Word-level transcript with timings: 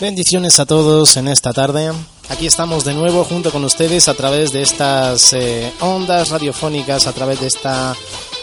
Bendiciones. 0.00 0.58
A 0.58 0.66
todos 0.66 1.16
en 1.16 1.28
esta 1.28 1.52
tarde. 1.52 1.92
Aquí 2.28 2.46
estamos 2.46 2.84
de 2.84 2.94
nuevo 2.94 3.22
junto 3.22 3.52
con 3.52 3.62
ustedes 3.62 4.08
a 4.08 4.14
través 4.14 4.52
de 4.52 4.62
estas 4.62 5.32
eh, 5.32 5.72
ondas 5.80 6.30
radiofónicas, 6.30 7.06
a 7.06 7.12
través 7.12 7.40
de 7.40 7.46
esta 7.46 7.94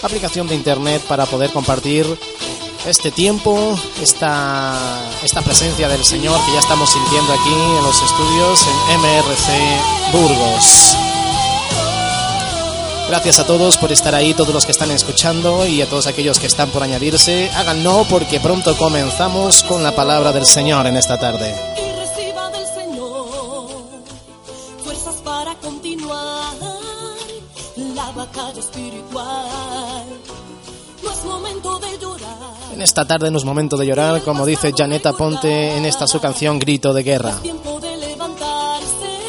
aplicación 0.01 0.47
de 0.47 0.55
internet 0.55 1.01
para 1.09 1.25
poder 1.25 1.51
compartir 1.51 2.05
este 2.87 3.11
tiempo, 3.11 3.77
esta, 4.01 5.11
esta 5.23 5.41
presencia 5.41 5.89
del 5.89 6.05
Señor 6.05 6.39
que 6.45 6.53
ya 6.53 6.59
estamos 6.59 6.89
sintiendo 6.89 7.33
aquí 7.33 7.53
en 7.53 7.83
los 7.83 8.01
estudios 8.01 8.59
en 8.91 8.99
MRC 9.01 10.13
Burgos. 10.13 11.02
Gracias 13.13 13.37
a 13.37 13.45
todos 13.45 13.77
por 13.77 13.91
estar 13.91 14.15
ahí, 14.15 14.33
todos 14.33 14.55
los 14.55 14.65
que 14.65 14.71
están 14.71 14.89
escuchando 14.89 15.67
y 15.67 15.83
a 15.83 15.87
todos 15.87 16.07
aquellos 16.07 16.39
que 16.39 16.47
están 16.47 16.71
por 16.71 16.81
añadirse. 16.81 17.47
Háganlo 17.55 18.07
porque 18.09 18.39
pronto 18.39 18.75
comenzamos 18.75 19.61
con 19.61 19.83
la 19.83 19.95
palabra 19.95 20.31
del 20.31 20.47
Señor 20.47 20.87
en 20.87 20.97
esta 20.97 21.19
tarde. 21.19 21.53
y 21.77 21.91
reciba 21.99 22.49
del 22.49 22.65
Señor 22.65 23.67
fuerzas 24.83 25.15
para 25.17 25.53
continuar 25.59 26.55
la 27.93 28.11
batalla 28.13 28.59
espiritual. 28.59 30.05
No 31.03 31.11
es 31.11 31.23
momento 31.23 31.77
de 31.77 31.99
llorar. 31.99 32.73
En 32.73 32.81
esta 32.81 33.05
tarde 33.05 33.29
no 33.29 33.37
es 33.37 33.45
momento 33.45 33.77
de 33.77 33.85
llorar, 33.85 34.23
como 34.23 34.43
dice 34.43 34.73
Janeta 34.75 35.13
Ponte 35.13 35.77
en 35.77 35.85
esta 35.85 36.07
su 36.07 36.19
canción 36.19 36.57
Grito 36.57 36.93
de 36.93 37.03
Guerra. 37.03 37.29
Es 37.29 37.41
tiempo 37.43 37.79
de 37.79 37.95
levantarse 37.95 39.19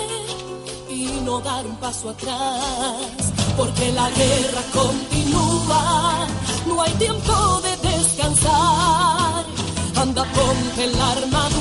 y 0.88 1.20
no 1.22 1.38
dar 1.40 1.66
un 1.66 1.76
paso 1.76 2.08
atrás. 2.08 3.23
Porque 3.56 3.92
la 3.92 4.10
guerra 4.10 4.62
continúa, 4.72 6.26
no 6.66 6.82
hay 6.82 6.92
tiempo 6.94 7.60
de 7.62 7.88
descansar. 7.88 9.44
Anda, 9.96 10.24
ponte 10.24 10.86
la 10.88 11.10
armadura 11.12 11.53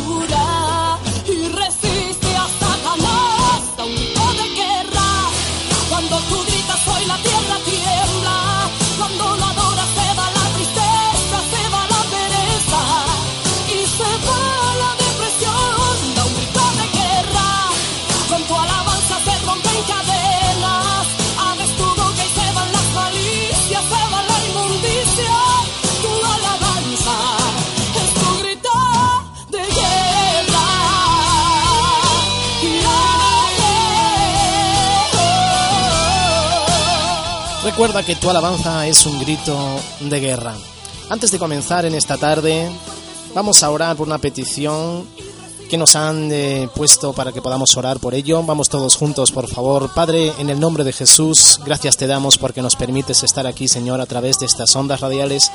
Recuerda 37.84 38.08
que 38.08 38.16
tu 38.16 38.30
alabanza 38.30 38.88
es 38.88 39.06
un 39.06 39.20
grito 39.20 39.58
de 40.00 40.22
guerra. 40.22 40.56
Antes 41.09 41.31
de 41.31 41.38
comenzar 41.38 41.84
en 41.84 41.95
esta 41.95 42.16
tarde, 42.16 42.72
vamos 43.36 43.62
a 43.62 43.70
orar 43.70 43.98
por 43.98 44.08
una 44.08 44.20
petición 44.20 45.06
que 45.70 45.78
nos 45.78 45.98
han 45.98 46.31
eh, 46.31 46.70
puesto 46.73 47.11
para 47.11 47.34
que 47.34 47.42
podamos 47.42 47.76
orar 47.76 48.00
por 48.00 48.14
ello. 48.14 48.42
Vamos 48.42 48.70
todos 48.70 48.95
juntos, 48.95 49.34
por 49.34 49.50
favor. 49.50 49.94
Padre, 49.94 50.31
en 50.39 50.50
el 50.50 50.61
nombre 50.61 50.86
de 50.86 50.94
Jesús, 50.94 51.59
gracias 51.66 51.98
te 51.98 52.08
damos 52.08 52.38
porque 52.38 52.61
nos 52.61 52.78
permites 52.78 53.22
estar 53.22 53.45
aquí, 53.45 53.67
Señor, 53.67 54.00
a 54.00 54.06
través 54.06 54.39
de 54.39 54.45
estas 54.45 54.73
ondas 54.78 55.02
radiales 55.02 55.52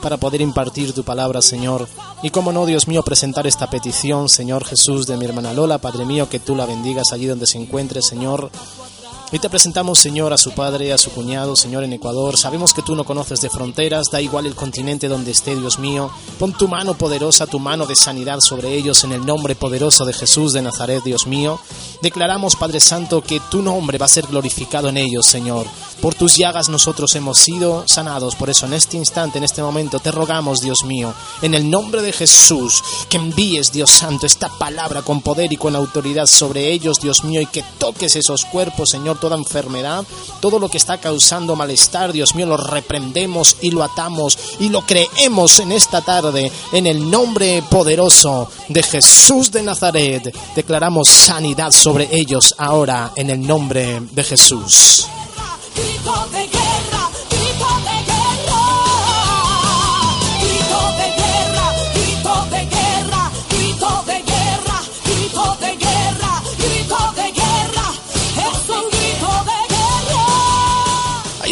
para 0.00 0.18
poder 0.18 0.40
impartir 0.40 0.92
tu 0.92 1.02
palabra, 1.02 1.42
Señor. 1.42 1.88
Y 2.22 2.30
como 2.30 2.52
no, 2.52 2.64
Dios 2.64 2.86
mío, 2.86 3.02
presentar 3.02 3.48
esta 3.48 3.68
petición, 3.68 4.28
Señor 4.28 4.64
Jesús, 4.64 5.08
de 5.08 5.16
mi 5.16 5.24
hermana 5.24 5.52
Lola, 5.52 5.78
Padre 5.78 6.04
mío, 6.04 6.28
que 6.30 6.38
tú 6.38 6.54
la 6.54 6.64
bendigas 6.64 7.10
allí 7.10 7.26
donde 7.26 7.48
se 7.48 7.58
encuentre, 7.58 8.02
Señor. 8.02 8.52
Y 9.34 9.38
te 9.38 9.48
presentamos, 9.48 9.98
Señor, 9.98 10.34
a 10.34 10.36
su 10.36 10.52
padre, 10.52 10.92
a 10.92 10.98
su 10.98 11.10
cuñado, 11.10 11.56
Señor, 11.56 11.84
en 11.84 11.94
Ecuador. 11.94 12.36
Sabemos 12.36 12.74
que 12.74 12.82
tú 12.82 12.94
no 12.94 13.04
conoces 13.04 13.40
de 13.40 13.48
fronteras, 13.48 14.10
da 14.10 14.20
igual 14.20 14.44
el 14.44 14.54
continente 14.54 15.08
donde 15.08 15.30
esté, 15.30 15.56
Dios 15.56 15.78
mío. 15.78 16.10
Pon 16.38 16.52
tu 16.52 16.68
mano 16.68 16.92
poderosa, 16.92 17.46
tu 17.46 17.58
mano 17.58 17.86
de 17.86 17.96
sanidad 17.96 18.40
sobre 18.40 18.74
ellos 18.74 19.04
en 19.04 19.12
el 19.12 19.24
nombre 19.24 19.54
poderoso 19.54 20.04
de 20.04 20.12
Jesús 20.12 20.52
de 20.52 20.60
Nazaret, 20.60 21.02
Dios 21.02 21.26
mío. 21.26 21.58
Declaramos, 22.02 22.56
Padre 22.56 22.78
Santo, 22.78 23.22
que 23.22 23.40
tu 23.50 23.62
nombre 23.62 23.96
va 23.96 24.04
a 24.04 24.08
ser 24.10 24.26
glorificado 24.26 24.90
en 24.90 24.98
ellos, 24.98 25.24
Señor. 25.24 25.66
Por 26.02 26.14
tus 26.14 26.36
llagas 26.36 26.68
nosotros 26.68 27.14
hemos 27.14 27.38
sido 27.38 27.84
sanados. 27.86 28.34
Por 28.34 28.50
eso 28.50 28.66
en 28.66 28.74
este 28.74 28.98
instante, 28.98 29.38
en 29.38 29.44
este 29.44 29.62
momento, 29.62 29.98
te 29.98 30.10
rogamos, 30.10 30.60
Dios 30.60 30.84
mío, 30.84 31.14
en 31.40 31.54
el 31.54 31.70
nombre 31.70 32.02
de 32.02 32.12
Jesús, 32.12 32.82
que 33.08 33.16
envíes, 33.16 33.72
Dios 33.72 33.90
Santo, 33.92 34.26
esta 34.26 34.50
palabra 34.58 35.00
con 35.00 35.22
poder 35.22 35.50
y 35.54 35.56
con 35.56 35.74
autoridad 35.74 36.26
sobre 36.26 36.70
ellos, 36.70 37.00
Dios 37.00 37.24
mío, 37.24 37.40
y 37.40 37.46
que 37.46 37.64
toques 37.78 38.16
esos 38.16 38.44
cuerpos, 38.44 38.90
Señor, 38.90 39.21
toda 39.22 39.36
enfermedad, 39.36 40.04
todo 40.40 40.58
lo 40.58 40.68
que 40.68 40.78
está 40.78 40.98
causando 40.98 41.54
malestar, 41.54 42.12
Dios 42.12 42.34
mío, 42.34 42.44
lo 42.46 42.56
reprendemos 42.56 43.56
y 43.60 43.70
lo 43.70 43.84
atamos 43.84 44.36
y 44.58 44.68
lo 44.68 44.84
creemos 44.84 45.60
en 45.60 45.70
esta 45.70 46.00
tarde, 46.00 46.50
en 46.72 46.88
el 46.88 47.08
nombre 47.08 47.62
poderoso 47.70 48.50
de 48.68 48.82
Jesús 48.82 49.52
de 49.52 49.62
Nazaret. 49.62 50.36
Declaramos 50.56 51.06
sanidad 51.06 51.70
sobre 51.70 52.08
ellos 52.10 52.52
ahora, 52.58 53.12
en 53.14 53.30
el 53.30 53.46
nombre 53.46 54.00
de 54.10 54.24
Jesús. 54.24 55.06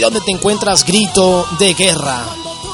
Ahí 0.01 0.05
donde 0.05 0.23
te 0.23 0.31
encuentras, 0.31 0.83
grito 0.87 1.47
de 1.59 1.75
guerra. 1.75 2.25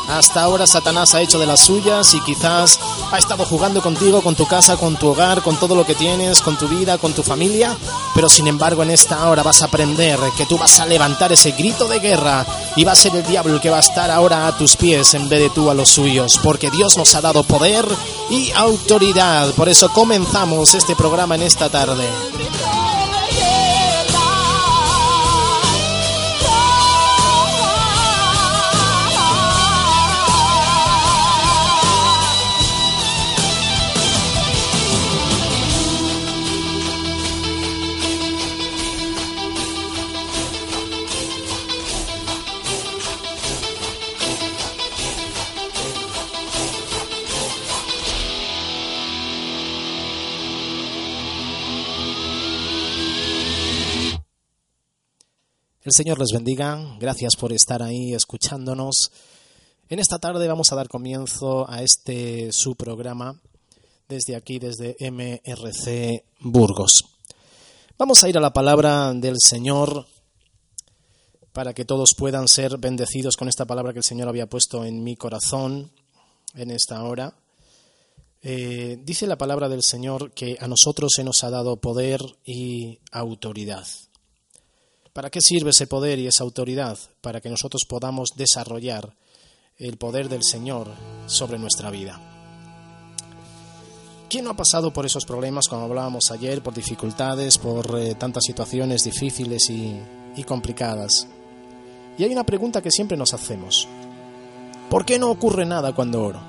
Hasta 0.07 0.45
ahora 0.45 0.65
Satanás 0.65 1.13
ha 1.13 1.23
hecho 1.23 1.41
de 1.41 1.47
las 1.47 1.59
suyas 1.59 2.15
y 2.15 2.21
quizás 2.21 2.79
ha 3.11 3.19
estado 3.19 3.45
jugando 3.45 3.83
contigo, 3.83 4.23
con 4.23 4.37
tu 4.37 4.47
casa, 4.47 4.77
con 4.77 4.95
tu 4.95 5.09
hogar, 5.09 5.43
con 5.43 5.57
todo 5.57 5.75
lo 5.75 5.85
que 5.85 5.97
tienes, 5.97 6.41
con 6.41 6.57
tu 6.57 6.69
vida, 6.69 6.99
con 6.99 7.15
tu 7.15 7.25
familia. 7.25 7.77
Pero 8.15 8.29
sin 8.29 8.47
embargo 8.47 8.85
en 8.85 8.93
esta 8.93 9.29
hora 9.29 9.43
vas 9.43 9.61
a 9.61 9.65
aprender 9.65 10.21
que 10.37 10.47
tú 10.47 10.57
vas 10.57 10.79
a 10.79 10.87
levantar 10.87 11.33
ese 11.33 11.51
grito 11.51 11.89
de 11.89 11.99
guerra 11.99 12.47
y 12.77 12.85
va 12.85 12.93
a 12.93 12.95
ser 12.95 13.17
el 13.17 13.27
diablo 13.27 13.55
el 13.55 13.61
que 13.61 13.71
va 13.71 13.79
a 13.79 13.81
estar 13.81 14.09
ahora 14.09 14.47
a 14.47 14.57
tus 14.57 14.77
pies 14.77 15.15
en 15.15 15.29
vez 15.29 15.41
de 15.41 15.51
tú 15.51 15.69
a 15.69 15.75
los 15.75 15.89
suyos. 15.89 16.39
Porque 16.45 16.71
Dios 16.71 16.97
nos 16.97 17.17
ha 17.17 17.23
dado 17.23 17.43
poder 17.43 17.85
y 18.31 18.53
autoridad. 18.53 19.51
Por 19.55 19.69
eso 19.69 19.89
comenzamos 19.89 20.75
este 20.75 20.95
programa 20.95 21.35
en 21.35 21.43
esta 21.43 21.69
tarde. 21.69 22.09
El 55.87 55.93
Señor 55.93 56.19
les 56.19 56.33
bendiga. 56.33 56.97
Gracias 56.99 57.37
por 57.37 57.53
estar 57.53 57.81
ahí 57.81 58.13
escuchándonos. 58.13 59.13
En 59.89 60.01
esta 60.01 60.19
tarde 60.19 60.49
vamos 60.49 60.73
a 60.73 60.75
dar 60.75 60.89
comienzo 60.89 61.65
a 61.71 61.81
este 61.85 62.51
su 62.51 62.75
programa 62.75 63.41
desde 64.09 64.35
aquí, 64.35 64.59
desde 64.59 64.97
MRC 64.99 66.25
Burgos. 66.41 67.05
Vamos 67.97 68.25
a 68.25 68.29
ir 68.29 68.37
a 68.37 68.41
la 68.41 68.53
palabra 68.53 69.15
del 69.15 69.37
Señor 69.39 70.09
para 71.53 71.73
que 71.73 71.85
todos 71.85 72.17
puedan 72.19 72.49
ser 72.49 72.79
bendecidos 72.79 73.37
con 73.37 73.49
esta 73.49 73.65
palabra 73.65 73.93
que 73.93 74.01
el 74.01 74.05
Señor 74.05 74.27
había 74.27 74.49
puesto 74.49 74.85
en 74.85 75.05
mi 75.05 75.15
corazón 75.15 75.93
en 76.57 76.73
esta 76.73 77.01
hora. 77.05 77.33
Eh, 78.43 78.99
dice 79.05 79.29
la 79.29 79.39
palabra 79.39 79.69
del 79.69 79.85
Señor 79.85 80.33
que 80.33 80.59
a 80.61 80.67
nosotros 80.67 81.13
se 81.15 81.23
nos 81.23 81.45
ha 81.45 81.51
dado 81.51 81.77
poder 81.77 82.23
y 82.45 82.99
autoridad. 83.13 83.87
¿Para 85.17 85.31
qué 85.31 85.41
sirve 85.41 85.71
ese 85.71 85.87
poder 85.87 86.19
y 86.19 86.27
esa 86.27 86.45
autoridad? 86.45 86.99
Para 87.23 87.41
que 87.41 87.49
nosotros 87.49 87.87
podamos 87.89 88.33
desarrollar 88.37 89.17
el 89.79 89.97
poder 89.97 90.29
del 90.29 90.45
Señor 90.45 90.89
sobre 91.25 91.59
nuestra 91.59 91.91
vida. 91.91 92.21
¿Quién 94.29 94.45
no 94.45 94.51
ha 94.51 94.57
pasado 94.57 94.93
por 94.93 95.07
esos 95.07 95.25
problemas, 95.25 95.69
como 95.69 95.87
hablábamos 95.87 96.31
ayer, 96.31 96.63
por 96.63 96.75
dificultades, 96.75 97.57
por 97.57 97.99
eh, 97.99 98.15
tantas 98.17 98.45
situaciones 98.45 99.05
difíciles 99.05 99.71
y, 99.71 99.99
y 100.37 100.45
complicadas? 100.45 101.27
Y 102.19 102.25
hay 102.25 102.33
una 102.33 102.45
pregunta 102.45 102.83
que 102.83 102.91
siempre 102.91 103.17
nos 103.17 103.33
hacemos. 103.33 103.89
¿Por 104.91 105.07
qué 105.07 105.19
no 105.19 105.31
ocurre 105.31 105.65
nada 105.65 105.95
cuando 105.95 106.23
oro? 106.23 106.41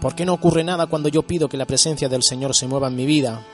¿Por 0.00 0.14
qué 0.14 0.24
no 0.24 0.34
ocurre 0.34 0.62
nada 0.62 0.86
cuando 0.86 1.08
yo 1.08 1.24
pido 1.24 1.48
que 1.48 1.56
la 1.56 1.66
presencia 1.66 2.08
del 2.08 2.22
Señor 2.22 2.54
se 2.54 2.68
mueva 2.68 2.86
en 2.86 2.94
mi 2.94 3.04
vida? 3.04 3.44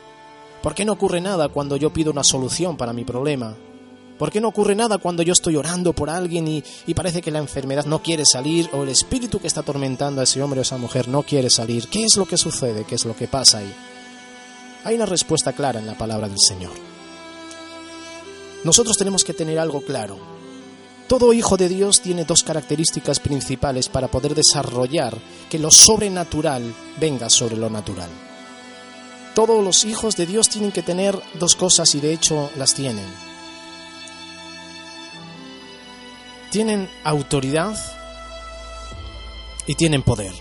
¿Por 0.62 0.75
qué 0.75 0.85
no 0.85 0.93
ocurre 0.93 1.23
nada 1.23 1.49
cuando 1.49 1.79
yo 1.79 1.91
pido 1.91 2.12
una 2.12 2.23
solución 2.23 2.77
para 2.77 2.93
mi 2.93 3.06
problema? 3.06 3.56
¿Por 4.19 4.31
qué 4.31 4.41
no 4.41 4.49
ocurre 4.49 4.77
nada 4.77 4.99
cuando 4.99 5.23
yo 5.25 5.33
estoy 5.33 5.57
orando 5.57 5.93
por 5.93 6.09
alguien 6.09 6.47
y, 6.47 6.63
y, 6.87 6.95
parece 6.95 7.21
que 7.21 7.33
la 7.33 7.41
enfermedad 7.41 7.85
no 7.85 8.01
quiere 8.01 8.25
salir 8.25 8.69
o 8.73 8.85
el 8.85 8.91
espíritu 8.91 9.41
que 9.41 9.49
está 9.49 9.61
atormentando 9.61 10.21
a 10.21 10.25
ese 10.25 10.41
hombre 10.41 10.61
o 10.61 10.63
esa 10.63 10.77
mujer 10.77 11.09
no 11.09 11.25
quiere 11.25 11.51
salir? 11.51 11.89
¿Qué 11.89 12.05
es 12.05 12.17
lo 12.17 12.25
que 12.25 12.37
sucede? 12.37 12.85
¿Qué 12.85 12.95
es 12.95 13.05
lo 13.05 13.17
que 13.17 13.27
pasa 13.27 13.59
ahí? 13.59 13.75
Hay 14.85 14.95
una 14.95 15.07
respuesta 15.07 15.53
clara 15.53 15.81
en 15.81 15.87
la 15.87 15.99
palabra 15.99 16.29
del 16.29 16.39
Señor. 16.39 16.73
Nosotros 18.63 18.97
tenemos 18.97 19.25
que 19.25 19.35
tener 19.35 19.59
algo 19.59 19.81
claro. 19.81 20.17
Todo 21.09 21.33
hijo 21.33 21.57
de 21.57 21.69
Dios 21.69 22.01
tiene 22.01 22.25
dos 22.25 22.45
características 22.45 23.19
principales 23.19 23.89
para 23.89 24.09
poder 24.09 24.35
desarrollar 24.35 25.19
que 25.51 25.59
lo 25.59 25.71
sobrenatural 25.71 26.73
venga 27.01 27.29
sobre 27.29 27.57
lo 27.57 27.69
natural. 27.69 28.11
Todos 29.35 29.63
los 29.63 29.85
hijos 29.85 30.17
de 30.17 30.27
Dios 30.27 30.49
tienen 30.49 30.71
que 30.71 30.83
tener 30.83 31.21
dos 31.41 31.57
cosas 31.57 31.95
y 31.97 32.01
de 32.01 32.13
hecho 32.13 32.51
las 32.57 32.75
tienen 32.75 33.24
tienen 36.55 36.89
autoridad 37.03 37.75
y 39.67 39.75
tienen 39.75 40.05
poder. 40.05 40.33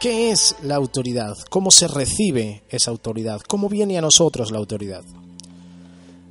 ¿Qué 0.00 0.32
es 0.32 0.56
la 0.60 0.74
autoridad? 0.74 1.36
¿Cómo 1.50 1.70
se 1.70 1.86
recibe 1.86 2.64
esa 2.68 2.90
autoridad? 2.90 3.42
¿Cómo 3.42 3.68
viene 3.68 3.96
a 3.96 4.00
nosotros 4.00 4.50
la 4.50 4.58
autoridad? 4.58 5.04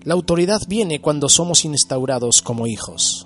La 0.04 0.16
autoridad 0.16 0.60
viene 0.68 1.00
cuando 1.00 1.30
somos 1.30 1.64
instaurados 1.64 2.42
como 2.42 2.68
hijos. 2.68 3.26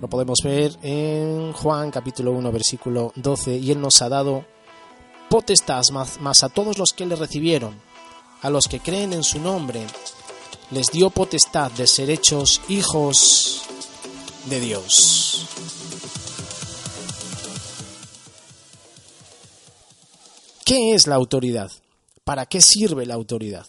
Lo 0.00 0.08
podemos 0.08 0.40
ver 0.42 0.76
en 0.82 1.52
Juan 1.52 1.92
capítulo 1.92 2.32
1 2.32 2.50
versículo 2.50 3.12
12 3.14 3.58
y 3.58 3.70
Él 3.70 3.80
nos 3.80 4.02
ha 4.02 4.08
dado 4.08 4.44
potestad 5.30 5.84
más, 5.92 6.20
más 6.20 6.42
a 6.42 6.48
todos 6.48 6.78
los 6.78 6.92
que 6.92 7.06
le 7.06 7.14
recibieron, 7.14 7.80
a 8.42 8.50
los 8.50 8.66
que 8.66 8.80
creen 8.80 9.12
en 9.12 9.22
su 9.22 9.38
nombre, 9.38 9.86
les 10.70 10.86
dio 10.92 11.10
potestad 11.10 11.70
de 11.72 11.86
ser 11.86 12.10
hechos 12.10 12.60
hijos 12.68 13.62
de 14.46 14.60
Dios. 14.60 15.46
¿Qué 20.64 20.94
es 20.94 21.06
la 21.06 21.14
autoridad? 21.14 21.70
¿Para 22.24 22.44
qué 22.44 22.60
sirve 22.60 23.06
la 23.06 23.14
autoridad? 23.14 23.66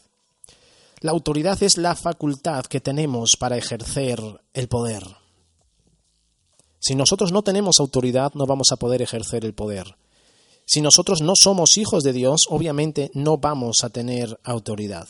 La 1.00 1.12
autoridad 1.12 1.64
es 1.64 1.78
la 1.78 1.96
facultad 1.96 2.66
que 2.66 2.82
tenemos 2.82 3.38
para 3.38 3.56
ejercer 3.56 4.20
el 4.54 4.68
poder. 4.68 5.04
Si 6.80 6.96
nosotros 6.96 7.32
no 7.32 7.42
tenemos 7.42 7.80
autoridad, 7.80 8.34
no 8.34 8.46
vamos 8.46 8.74
a 8.74 8.76
poder 8.76 9.02
ejercer 9.02 9.46
el 9.46 9.54
poder. 9.54 9.96
Si 10.66 10.82
nosotros 10.82 11.22
no 11.22 11.34
somos 11.36 11.78
hijos 11.78 12.04
de 12.04 12.12
Dios, 12.12 12.48
obviamente 12.50 13.12
no 13.14 13.38
vamos 13.38 13.86
a 13.86 13.90
tener 13.90 14.38
autoridad. 14.44 15.08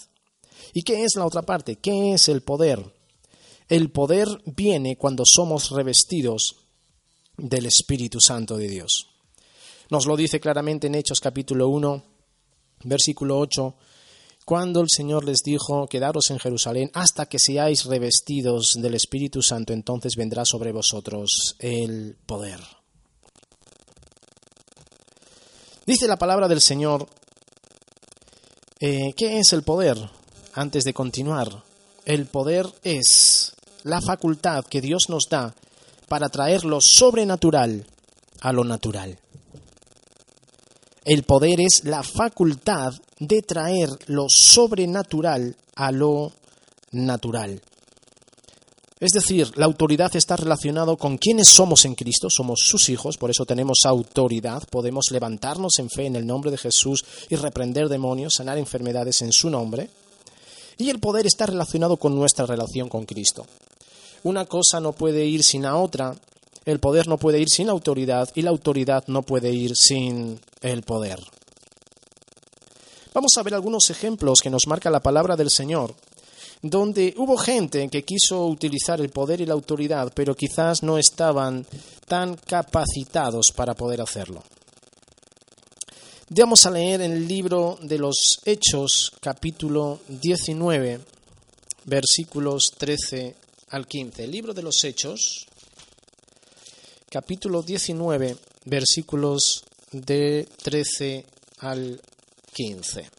¿Y 0.73 0.83
qué 0.83 1.03
es 1.03 1.15
la 1.15 1.25
otra 1.25 1.41
parte? 1.41 1.77
¿Qué 1.77 2.13
es 2.13 2.29
el 2.29 2.41
poder? 2.41 2.93
El 3.67 3.91
poder 3.91 4.27
viene 4.45 4.97
cuando 4.97 5.23
somos 5.25 5.71
revestidos 5.71 6.55
del 7.37 7.65
Espíritu 7.65 8.19
Santo 8.19 8.57
de 8.57 8.67
Dios. 8.67 9.07
Nos 9.89 10.05
lo 10.05 10.15
dice 10.15 10.39
claramente 10.39 10.87
en 10.87 10.95
Hechos 10.95 11.19
capítulo 11.19 11.67
1, 11.69 12.03
versículo 12.83 13.39
8, 13.39 13.75
cuando 14.45 14.81
el 14.81 14.87
Señor 14.89 15.25
les 15.25 15.43
dijo, 15.43 15.87
quedaros 15.87 16.31
en 16.31 16.39
Jerusalén 16.39 16.89
hasta 16.93 17.27
que 17.27 17.37
seáis 17.37 17.85
revestidos 17.85 18.79
del 18.81 18.95
Espíritu 18.95 19.41
Santo, 19.41 19.73
entonces 19.73 20.15
vendrá 20.15 20.45
sobre 20.45 20.71
vosotros 20.71 21.55
el 21.59 22.17
poder. 22.25 22.59
Dice 25.85 26.07
la 26.07 26.17
palabra 26.17 26.47
del 26.47 26.61
Señor, 26.61 27.07
eh, 28.79 29.13
¿qué 29.15 29.39
es 29.39 29.53
el 29.53 29.63
poder? 29.63 29.97
Antes 30.59 30.83
de 30.83 30.93
continuar. 30.93 31.63
El 32.03 32.25
poder 32.25 32.65
es 32.83 33.53
la 33.83 34.01
facultad 34.01 34.65
que 34.65 34.81
Dios 34.81 35.05
nos 35.07 35.29
da 35.29 35.55
para 36.09 36.27
traer 36.27 36.65
lo 36.65 36.81
sobrenatural 36.81 37.87
a 38.41 38.51
lo 38.51 38.65
natural. 38.65 39.17
El 41.05 41.23
poder 41.23 41.61
es 41.61 41.85
la 41.85 42.03
facultad 42.03 42.93
de 43.19 43.41
traer 43.41 43.89
lo 44.07 44.25
sobrenatural 44.27 45.55
a 45.75 45.93
lo 45.93 46.33
natural. 46.91 47.61
Es 48.99 49.11
decir, 49.13 49.57
la 49.57 49.65
autoridad 49.65 50.13
está 50.13 50.35
relacionado 50.35 50.97
con 50.97 51.17
quienes 51.17 51.47
somos 51.47 51.85
en 51.85 51.95
Cristo, 51.95 52.27
somos 52.29 52.59
sus 52.65 52.89
hijos, 52.89 53.15
por 53.15 53.29
eso 53.29 53.45
tenemos 53.45 53.79
autoridad, 53.85 54.63
podemos 54.69 55.05
levantarnos 55.09 55.79
en 55.79 55.89
fe 55.89 56.07
en 56.07 56.17
el 56.17 56.27
nombre 56.27 56.51
de 56.51 56.57
Jesús 56.57 57.05
y 57.29 57.37
reprender 57.37 57.87
demonios, 57.87 58.33
sanar 58.35 58.57
enfermedades 58.57 59.21
en 59.21 59.31
su 59.31 59.49
nombre. 59.49 59.89
Y 60.79 60.89
el 60.89 60.99
poder 60.99 61.27
está 61.27 61.45
relacionado 61.45 61.97
con 61.97 62.15
nuestra 62.15 62.47
relación 62.47 62.89
con 62.89 63.05
Cristo. 63.05 63.45
Una 64.23 64.45
cosa 64.45 64.79
no 64.79 64.93
puede 64.93 65.25
ir 65.25 65.43
sin 65.43 65.63
la 65.63 65.75
otra, 65.75 66.15
el 66.65 66.79
poder 66.79 67.07
no 67.07 67.17
puede 67.17 67.39
ir 67.39 67.49
sin 67.49 67.67
la 67.67 67.73
autoridad 67.73 68.29
y 68.33 68.41
la 68.41 68.49
autoridad 68.49 69.03
no 69.07 69.21
puede 69.21 69.51
ir 69.51 69.75
sin 69.75 70.39
el 70.61 70.81
poder. 70.83 71.19
Vamos 73.13 73.31
a 73.37 73.43
ver 73.43 73.55
algunos 73.55 73.89
ejemplos 73.89 74.39
que 74.41 74.49
nos 74.49 74.67
marca 74.67 74.89
la 74.89 75.01
palabra 75.01 75.35
del 75.35 75.49
Señor, 75.49 75.95
donde 76.61 77.13
hubo 77.17 77.37
gente 77.37 77.89
que 77.89 78.03
quiso 78.03 78.45
utilizar 78.45 79.01
el 79.01 79.09
poder 79.09 79.41
y 79.41 79.45
la 79.45 79.55
autoridad, 79.55 80.11
pero 80.15 80.35
quizás 80.35 80.81
no 80.81 80.97
estaban 80.97 81.65
tan 82.07 82.35
capacitados 82.35 83.51
para 83.51 83.73
poder 83.73 84.01
hacerlo. 84.01 84.43
Vamos 86.31 86.67
a 86.67 86.69
leer 86.69 87.01
el 87.01 87.27
libro 87.27 87.79
de 87.81 87.97
los 87.97 88.39
Hechos, 88.45 89.11
capítulo 89.19 89.99
19, 90.07 90.99
versículos 91.85 92.69
13 92.77 93.35
al 93.69 93.87
15. 93.87 94.25
El 94.25 94.31
libro 94.31 94.53
de 94.53 94.61
los 94.61 94.83
Hechos, 94.83 95.47
capítulo 97.09 97.63
19, 97.63 98.37
versículos 98.65 99.63
de 99.91 100.47
13 100.61 101.25
al 101.61 101.99
15. 102.53 103.09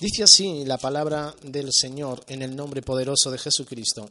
Dice 0.00 0.22
así 0.22 0.66
la 0.66 0.76
palabra 0.76 1.34
del 1.44 1.70
Señor 1.72 2.22
en 2.28 2.42
el 2.42 2.54
nombre 2.54 2.82
poderoso 2.82 3.30
de 3.30 3.38
Jesucristo. 3.38 4.10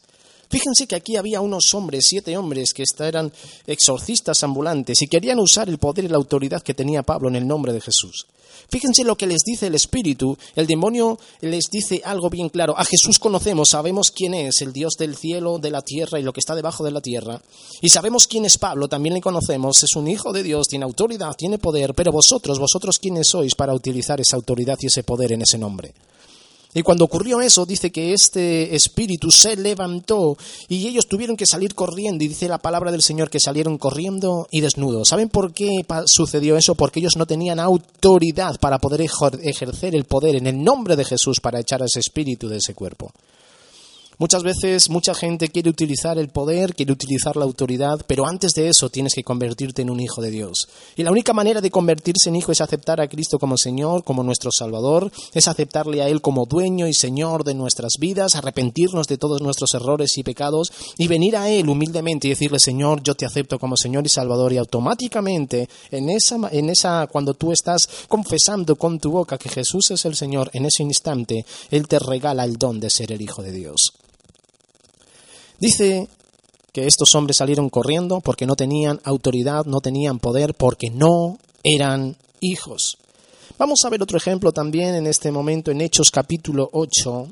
Fíjense 0.51 0.85
que 0.85 0.95
aquí 0.95 1.15
había 1.15 1.39
unos 1.39 1.73
hombres, 1.73 2.05
siete 2.07 2.35
hombres, 2.35 2.73
que 2.73 2.83
eran 2.99 3.31
exorcistas 3.65 4.43
ambulantes 4.43 5.01
y 5.01 5.07
querían 5.07 5.39
usar 5.39 5.69
el 5.69 5.77
poder 5.77 6.03
y 6.03 6.09
la 6.09 6.17
autoridad 6.17 6.61
que 6.61 6.73
tenía 6.73 7.03
Pablo 7.03 7.29
en 7.29 7.37
el 7.37 7.47
nombre 7.47 7.71
de 7.71 7.79
Jesús. 7.79 8.27
Fíjense 8.69 9.05
lo 9.05 9.15
que 9.15 9.27
les 9.27 9.43
dice 9.43 9.67
el 9.67 9.75
Espíritu. 9.75 10.37
El 10.55 10.67
demonio 10.67 11.17
les 11.39 11.65
dice 11.71 12.01
algo 12.03 12.29
bien 12.29 12.49
claro. 12.49 12.77
A 12.77 12.83
Jesús 12.83 13.17
conocemos, 13.17 13.69
sabemos 13.69 14.11
quién 14.11 14.33
es, 14.33 14.61
el 14.61 14.73
Dios 14.73 14.95
del 14.97 15.15
cielo, 15.15 15.57
de 15.57 15.71
la 15.71 15.81
tierra 15.81 16.19
y 16.19 16.23
lo 16.23 16.33
que 16.33 16.41
está 16.41 16.53
debajo 16.53 16.83
de 16.83 16.91
la 16.91 17.01
tierra. 17.01 17.41
Y 17.81 17.89
sabemos 17.89 18.27
quién 18.27 18.43
es 18.43 18.57
Pablo, 18.57 18.89
también 18.89 19.15
le 19.15 19.21
conocemos. 19.21 19.83
Es 19.83 19.95
un 19.95 20.07
hijo 20.07 20.33
de 20.33 20.43
Dios, 20.43 20.67
tiene 20.67 20.83
autoridad, 20.83 21.33
tiene 21.37 21.59
poder. 21.59 21.93
Pero 21.93 22.11
vosotros, 22.11 22.59
vosotros 22.59 22.99
quiénes 22.99 23.29
sois 23.29 23.55
para 23.55 23.73
utilizar 23.73 24.19
esa 24.19 24.35
autoridad 24.35 24.77
y 24.81 24.87
ese 24.87 25.03
poder 25.03 25.31
en 25.31 25.43
ese 25.43 25.57
nombre. 25.57 25.93
Y 26.73 26.83
cuando 26.83 27.05
ocurrió 27.05 27.41
eso, 27.41 27.65
dice 27.65 27.91
que 27.91 28.13
este 28.13 28.75
espíritu 28.75 29.29
se 29.29 29.55
levantó 29.55 30.37
y 30.69 30.87
ellos 30.87 31.07
tuvieron 31.07 31.35
que 31.35 31.45
salir 31.45 31.75
corriendo. 31.75 32.23
Y 32.23 32.29
dice 32.29 32.47
la 32.47 32.59
palabra 32.59 32.91
del 32.91 33.01
Señor 33.01 33.29
que 33.29 33.39
salieron 33.39 33.77
corriendo 33.77 34.47
y 34.51 34.61
desnudos. 34.61 35.09
¿Saben 35.09 35.29
por 35.29 35.53
qué 35.53 35.69
sucedió 36.05 36.57
eso? 36.57 36.75
Porque 36.75 36.99
ellos 36.99 37.17
no 37.17 37.25
tenían 37.25 37.59
autoridad 37.59 38.59
para 38.59 38.79
poder 38.79 39.01
ejercer 39.01 39.95
el 39.95 40.05
poder 40.05 40.35
en 40.35 40.47
el 40.47 40.63
nombre 40.63 40.95
de 40.95 41.05
Jesús 41.05 41.39
para 41.41 41.59
echar 41.59 41.81
a 41.81 41.85
ese 41.85 41.99
espíritu 41.99 42.47
de 42.47 42.57
ese 42.57 42.73
cuerpo. 42.73 43.11
Muchas 44.21 44.43
veces 44.43 44.91
mucha 44.91 45.15
gente 45.15 45.47
quiere 45.47 45.71
utilizar 45.71 46.19
el 46.19 46.29
poder, 46.29 46.75
quiere 46.75 46.91
utilizar 46.91 47.35
la 47.37 47.43
autoridad, 47.43 48.05
pero 48.05 48.27
antes 48.27 48.51
de 48.51 48.67
eso 48.67 48.87
tienes 48.91 49.15
que 49.15 49.23
convertirte 49.23 49.81
en 49.81 49.89
un 49.89 49.99
hijo 49.99 50.21
de 50.21 50.29
Dios. 50.29 50.67
Y 50.95 51.01
la 51.01 51.09
única 51.09 51.33
manera 51.33 51.59
de 51.59 51.71
convertirse 51.71 52.29
en 52.29 52.35
hijo 52.35 52.51
es 52.51 52.61
aceptar 52.61 53.01
a 53.01 53.07
Cristo 53.07 53.39
como 53.39 53.57
Señor, 53.57 54.03
como 54.03 54.21
nuestro 54.21 54.51
Salvador, 54.51 55.11
es 55.33 55.47
aceptarle 55.47 56.03
a 56.03 56.07
Él 56.07 56.21
como 56.21 56.45
dueño 56.45 56.85
y 56.85 56.93
Señor 56.93 57.43
de 57.43 57.55
nuestras 57.55 57.93
vidas, 57.99 58.35
arrepentirnos 58.35 59.07
de 59.07 59.17
todos 59.17 59.41
nuestros 59.41 59.73
errores 59.73 60.15
y 60.19 60.21
pecados 60.21 60.71
y 60.99 61.07
venir 61.07 61.35
a 61.35 61.49
Él 61.49 61.67
humildemente 61.67 62.27
y 62.27 62.29
decirle, 62.29 62.59
Señor, 62.59 63.01
yo 63.01 63.15
te 63.15 63.25
acepto 63.25 63.57
como 63.57 63.75
Señor 63.75 64.05
y 64.05 64.09
Salvador. 64.09 64.53
Y 64.53 64.57
automáticamente, 64.57 65.67
en 65.89 66.11
esa, 66.11 66.35
en 66.51 66.69
esa, 66.69 67.07
cuando 67.07 67.33
tú 67.33 67.51
estás 67.51 67.89
confesando 68.07 68.75
con 68.75 68.99
tu 68.99 69.09
boca 69.09 69.39
que 69.39 69.49
Jesús 69.49 69.89
es 69.89 70.05
el 70.05 70.15
Señor, 70.15 70.51
en 70.53 70.67
ese 70.67 70.83
instante 70.83 71.43
Él 71.71 71.87
te 71.87 71.97
regala 71.97 72.43
el 72.43 72.57
don 72.57 72.79
de 72.79 72.91
ser 72.91 73.11
el 73.11 73.23
Hijo 73.23 73.41
de 73.41 73.51
Dios. 73.51 73.93
Dice 75.61 76.07
que 76.73 76.87
estos 76.87 77.13
hombres 77.13 77.37
salieron 77.37 77.69
corriendo 77.69 78.19
porque 78.19 78.47
no 78.47 78.55
tenían 78.55 78.99
autoridad, 79.03 79.63
no 79.65 79.79
tenían 79.79 80.17
poder, 80.17 80.55
porque 80.55 80.89
no 80.89 81.37
eran 81.63 82.17
hijos. 82.39 82.97
Vamos 83.59 83.81
a 83.85 83.89
ver 83.89 84.01
otro 84.01 84.17
ejemplo 84.17 84.51
también 84.51 84.95
en 84.95 85.05
este 85.05 85.31
momento 85.31 85.69
en 85.69 85.81
Hechos 85.81 86.09
capítulo 86.09 86.67
8. 86.73 87.27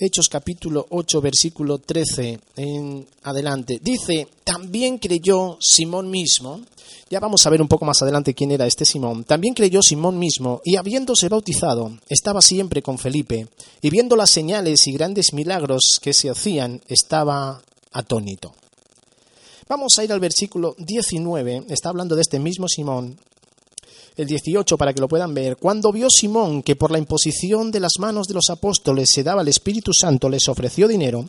Hechos 0.00 0.28
capítulo 0.28 0.86
8 0.90 1.22
versículo 1.22 1.78
13 1.78 2.40
en 2.56 3.06
adelante. 3.22 3.78
Dice, 3.80 4.28
también 4.44 4.98
creyó 4.98 5.56
Simón 5.60 6.10
mismo, 6.10 6.60
ya 7.10 7.20
vamos 7.20 7.46
a 7.46 7.50
ver 7.50 7.62
un 7.62 7.68
poco 7.68 7.84
más 7.84 8.00
adelante 8.02 8.34
quién 8.34 8.50
era 8.50 8.66
este 8.66 8.84
Simón. 8.84 9.24
También 9.24 9.54
creyó 9.54 9.82
Simón 9.82 10.18
mismo, 10.18 10.60
y 10.64 10.76
habiéndose 10.76 11.28
bautizado, 11.28 11.98
estaba 12.08 12.40
siempre 12.40 12.82
con 12.82 12.98
Felipe, 12.98 13.48
y 13.82 13.90
viendo 13.90 14.16
las 14.16 14.30
señales 14.30 14.86
y 14.86 14.92
grandes 14.92 15.32
milagros 15.32 15.98
que 16.02 16.12
se 16.12 16.30
hacían, 16.30 16.80
estaba 16.88 17.62
atónito. 17.92 18.54
Vamos 19.68 19.98
a 19.98 20.04
ir 20.04 20.12
al 20.12 20.20
versículo 20.20 20.74
19, 20.78 21.64
está 21.68 21.88
hablando 21.88 22.16
de 22.16 22.22
este 22.22 22.38
mismo 22.38 22.68
Simón, 22.68 23.18
el 24.16 24.26
18 24.26 24.76
para 24.78 24.92
que 24.92 25.00
lo 25.00 25.08
puedan 25.08 25.34
ver. 25.34 25.56
Cuando 25.56 25.92
vio 25.92 26.08
Simón 26.10 26.62
que 26.62 26.76
por 26.76 26.90
la 26.90 26.98
imposición 26.98 27.70
de 27.70 27.80
las 27.80 27.98
manos 27.98 28.26
de 28.26 28.34
los 28.34 28.50
apóstoles 28.50 29.10
se 29.12 29.22
daba 29.22 29.42
el 29.42 29.48
Espíritu 29.48 29.92
Santo, 29.92 30.28
les 30.28 30.48
ofreció 30.48 30.86
dinero, 30.86 31.28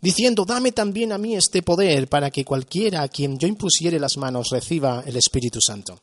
diciendo, 0.00 0.44
dame 0.44 0.72
también 0.72 1.12
a 1.12 1.18
mí 1.18 1.36
este 1.36 1.62
poder 1.62 2.08
para 2.08 2.30
que 2.30 2.44
cualquiera 2.44 3.02
a 3.02 3.08
quien 3.08 3.38
yo 3.38 3.46
impusiere 3.46 3.98
las 3.98 4.16
manos 4.16 4.48
reciba 4.50 5.02
el 5.06 5.16
Espíritu 5.16 5.60
Santo. 5.60 5.98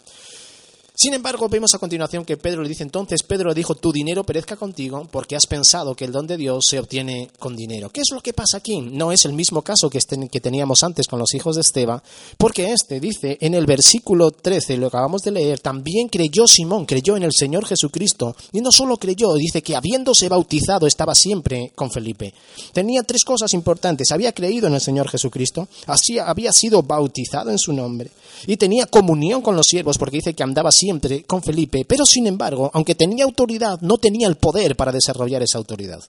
Sin 1.01 1.15
embargo, 1.15 1.49
vemos 1.49 1.73
a 1.73 1.79
continuación 1.79 2.25
que 2.25 2.37
Pedro 2.37 2.61
le 2.61 2.69
dice 2.69 2.83
entonces, 2.83 3.23
Pedro 3.23 3.55
dijo, 3.55 3.73
tu 3.73 3.91
dinero 3.91 4.23
perezca 4.23 4.55
contigo 4.55 5.07
porque 5.09 5.35
has 5.35 5.47
pensado 5.47 5.95
que 5.95 6.05
el 6.05 6.11
don 6.11 6.27
de 6.27 6.37
Dios 6.37 6.67
se 6.67 6.77
obtiene 6.77 7.31
con 7.39 7.55
dinero. 7.55 7.89
¿Qué 7.89 8.01
es 8.01 8.11
lo 8.11 8.21
que 8.21 8.33
pasa 8.33 8.57
aquí? 8.57 8.81
No 8.81 9.11
es 9.11 9.25
el 9.25 9.33
mismo 9.33 9.63
caso 9.63 9.89
que, 9.89 9.97
este, 9.97 10.15
teníamos 10.39 10.83
antes 10.83 11.07
con 11.07 11.17
los 11.17 11.33
hijos 11.33 11.55
de 11.55 11.61
Esteba, 11.61 12.03
porque 12.37 12.71
este 12.71 12.99
dice 12.99 13.39
en 13.41 13.55
el 13.55 13.65
versículo 13.65 14.29
13, 14.29 14.77
lo 14.77 14.85
acabamos 14.85 15.23
de 15.23 15.31
leer, 15.31 15.59
también 15.59 16.07
creyó 16.07 16.45
Simón, 16.45 16.85
creyó 16.85 17.17
en 17.17 17.23
el 17.23 17.31
Señor 17.33 17.65
Jesucristo, 17.65 18.35
y 18.51 18.61
no 18.61 18.71
solo 18.71 18.97
creyó, 18.97 19.33
dice 19.33 19.63
que 19.63 19.75
habiéndose 19.75 20.29
bautizado 20.29 20.85
estaba 20.85 21.15
siempre 21.15 21.71
con 21.73 21.89
Felipe. 21.89 22.31
Tenía 22.73 23.01
tres 23.01 23.23
cosas 23.23 23.55
importantes, 23.55 24.11
había 24.11 24.33
creído 24.33 24.67
en 24.67 24.75
el 24.75 24.81
Señor 24.81 25.09
Jesucristo, 25.09 25.67
así 25.87 26.19
había 26.19 26.51
sido 26.53 26.83
bautizado 26.83 27.49
en 27.49 27.57
su 27.57 27.73
nombre, 27.73 28.11
y 28.45 28.57
tenía 28.57 28.85
comunión 28.85 29.41
con 29.41 29.55
los 29.55 29.65
siervos, 29.65 29.97
porque 29.97 30.17
dice 30.17 30.35
que 30.35 30.43
andaba 30.43 30.71
siempre 30.71 30.90
con 31.27 31.43
Felipe, 31.43 31.85
pero 31.87 32.05
sin 32.05 32.27
embargo, 32.27 32.69
aunque 32.73 32.95
tenía 32.95 33.25
autoridad, 33.25 33.79
no 33.81 33.97
tenía 33.97 34.27
el 34.27 34.35
poder 34.35 34.75
para 34.75 34.91
desarrollar 34.91 35.41
esa 35.43 35.57
autoridad. 35.57 36.01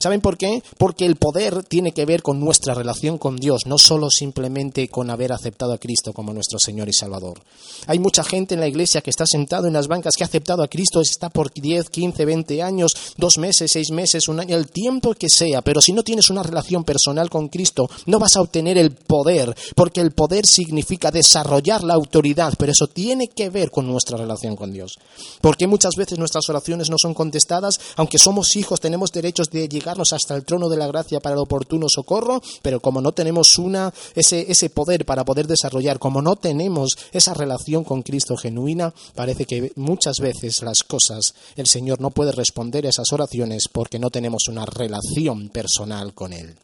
¿Saben 0.00 0.20
por 0.20 0.36
qué? 0.36 0.62
Porque 0.76 1.06
el 1.06 1.16
poder 1.16 1.64
tiene 1.64 1.90
que 1.90 2.06
ver 2.06 2.22
con 2.22 2.38
nuestra 2.38 2.72
relación 2.72 3.18
con 3.18 3.36
Dios, 3.36 3.66
no 3.66 3.78
solo 3.78 4.10
simplemente 4.10 4.88
con 4.88 5.10
haber 5.10 5.32
aceptado 5.32 5.72
a 5.72 5.78
Cristo 5.78 6.12
como 6.12 6.32
nuestro 6.32 6.58
Señor 6.60 6.88
y 6.88 6.92
Salvador. 6.92 7.40
Hay 7.86 7.98
mucha 7.98 8.22
gente 8.22 8.54
en 8.54 8.60
la 8.60 8.68
iglesia 8.68 9.00
que 9.00 9.10
está 9.10 9.26
sentado 9.26 9.66
en 9.66 9.72
las 9.72 9.88
bancas 9.88 10.14
que 10.16 10.22
ha 10.22 10.28
aceptado 10.28 10.62
a 10.62 10.68
Cristo, 10.68 11.00
está 11.00 11.30
por 11.30 11.52
10, 11.52 11.90
15, 11.90 12.24
20 12.24 12.62
años, 12.62 12.94
dos 13.16 13.38
meses, 13.38 13.72
seis 13.72 13.90
meses, 13.90 14.28
un 14.28 14.38
año, 14.38 14.56
el 14.56 14.70
tiempo 14.70 15.14
que 15.14 15.28
sea, 15.28 15.62
pero 15.62 15.80
si 15.80 15.92
no 15.92 16.04
tienes 16.04 16.30
una 16.30 16.44
relación 16.44 16.84
personal 16.84 17.28
con 17.28 17.48
Cristo, 17.48 17.90
no 18.06 18.20
vas 18.20 18.36
a 18.36 18.40
obtener 18.40 18.78
el 18.78 18.92
poder, 18.92 19.56
porque 19.74 20.00
el 20.00 20.12
poder 20.12 20.46
significa 20.46 21.10
desarrollar 21.10 21.82
la 21.82 21.94
autoridad, 21.94 22.54
pero 22.56 22.70
eso 22.70 22.86
tiene 22.86 23.28
que 23.28 23.50
ver 23.50 23.70
con 23.70 23.88
nuestra 23.88 24.17
relación 24.18 24.56
con 24.56 24.72
Dios. 24.72 24.98
Porque 25.40 25.66
muchas 25.66 25.94
veces 25.96 26.18
nuestras 26.18 26.48
oraciones 26.48 26.90
no 26.90 26.98
son 26.98 27.14
contestadas, 27.14 27.80
aunque 27.96 28.18
somos 28.18 28.56
hijos, 28.56 28.80
tenemos 28.80 29.12
derechos 29.12 29.50
de 29.50 29.68
llegar 29.68 29.98
hasta 29.98 30.34
el 30.34 30.44
trono 30.44 30.68
de 30.68 30.76
la 30.76 30.86
gracia 30.86 31.20
para 31.20 31.34
el 31.34 31.40
oportuno 31.40 31.88
socorro, 31.88 32.42
pero 32.62 32.80
como 32.80 33.00
no 33.00 33.12
tenemos 33.12 33.58
una, 33.58 33.92
ese, 34.14 34.50
ese 34.50 34.70
poder 34.70 35.04
para 35.04 35.24
poder 35.24 35.46
desarrollar, 35.46 35.98
como 35.98 36.22
no 36.22 36.36
tenemos 36.36 36.96
esa 37.12 37.34
relación 37.34 37.84
con 37.84 38.02
Cristo 38.02 38.36
genuina, 38.36 38.92
parece 39.14 39.44
que 39.44 39.72
muchas 39.76 40.20
veces 40.20 40.62
las 40.62 40.82
cosas, 40.82 41.34
el 41.56 41.66
Señor 41.66 42.00
no 42.00 42.10
puede 42.10 42.32
responder 42.32 42.86
a 42.86 42.90
esas 42.90 43.12
oraciones 43.12 43.68
porque 43.68 43.98
no 43.98 44.10
tenemos 44.10 44.48
una 44.48 44.66
relación 44.66 45.48
personal 45.48 46.14
con 46.14 46.32
Él. 46.32 46.56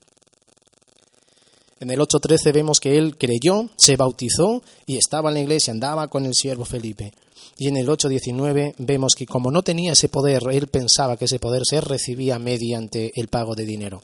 En 1.80 1.90
el 1.90 1.98
8.13 1.98 2.52
vemos 2.52 2.80
que 2.80 2.96
él 2.96 3.18
creyó, 3.18 3.68
se 3.76 3.96
bautizó 3.96 4.62
y 4.86 4.96
estaba 4.96 5.28
en 5.30 5.34
la 5.34 5.40
iglesia, 5.40 5.72
andaba 5.72 6.08
con 6.08 6.24
el 6.24 6.32
siervo 6.32 6.64
Felipe. 6.64 7.12
Y 7.58 7.68
en 7.68 7.76
el 7.76 7.88
8.19 7.88 8.74
vemos 8.78 9.14
que 9.14 9.26
como 9.26 9.50
no 9.50 9.62
tenía 9.62 9.92
ese 9.92 10.08
poder, 10.08 10.42
él 10.50 10.66
pensaba 10.68 11.16
que 11.16 11.26
ese 11.26 11.38
poder 11.38 11.62
se 11.64 11.80
recibía 11.80 12.38
mediante 12.38 13.12
el 13.14 13.28
pago 13.28 13.54
de 13.54 13.64
dinero. 13.64 14.02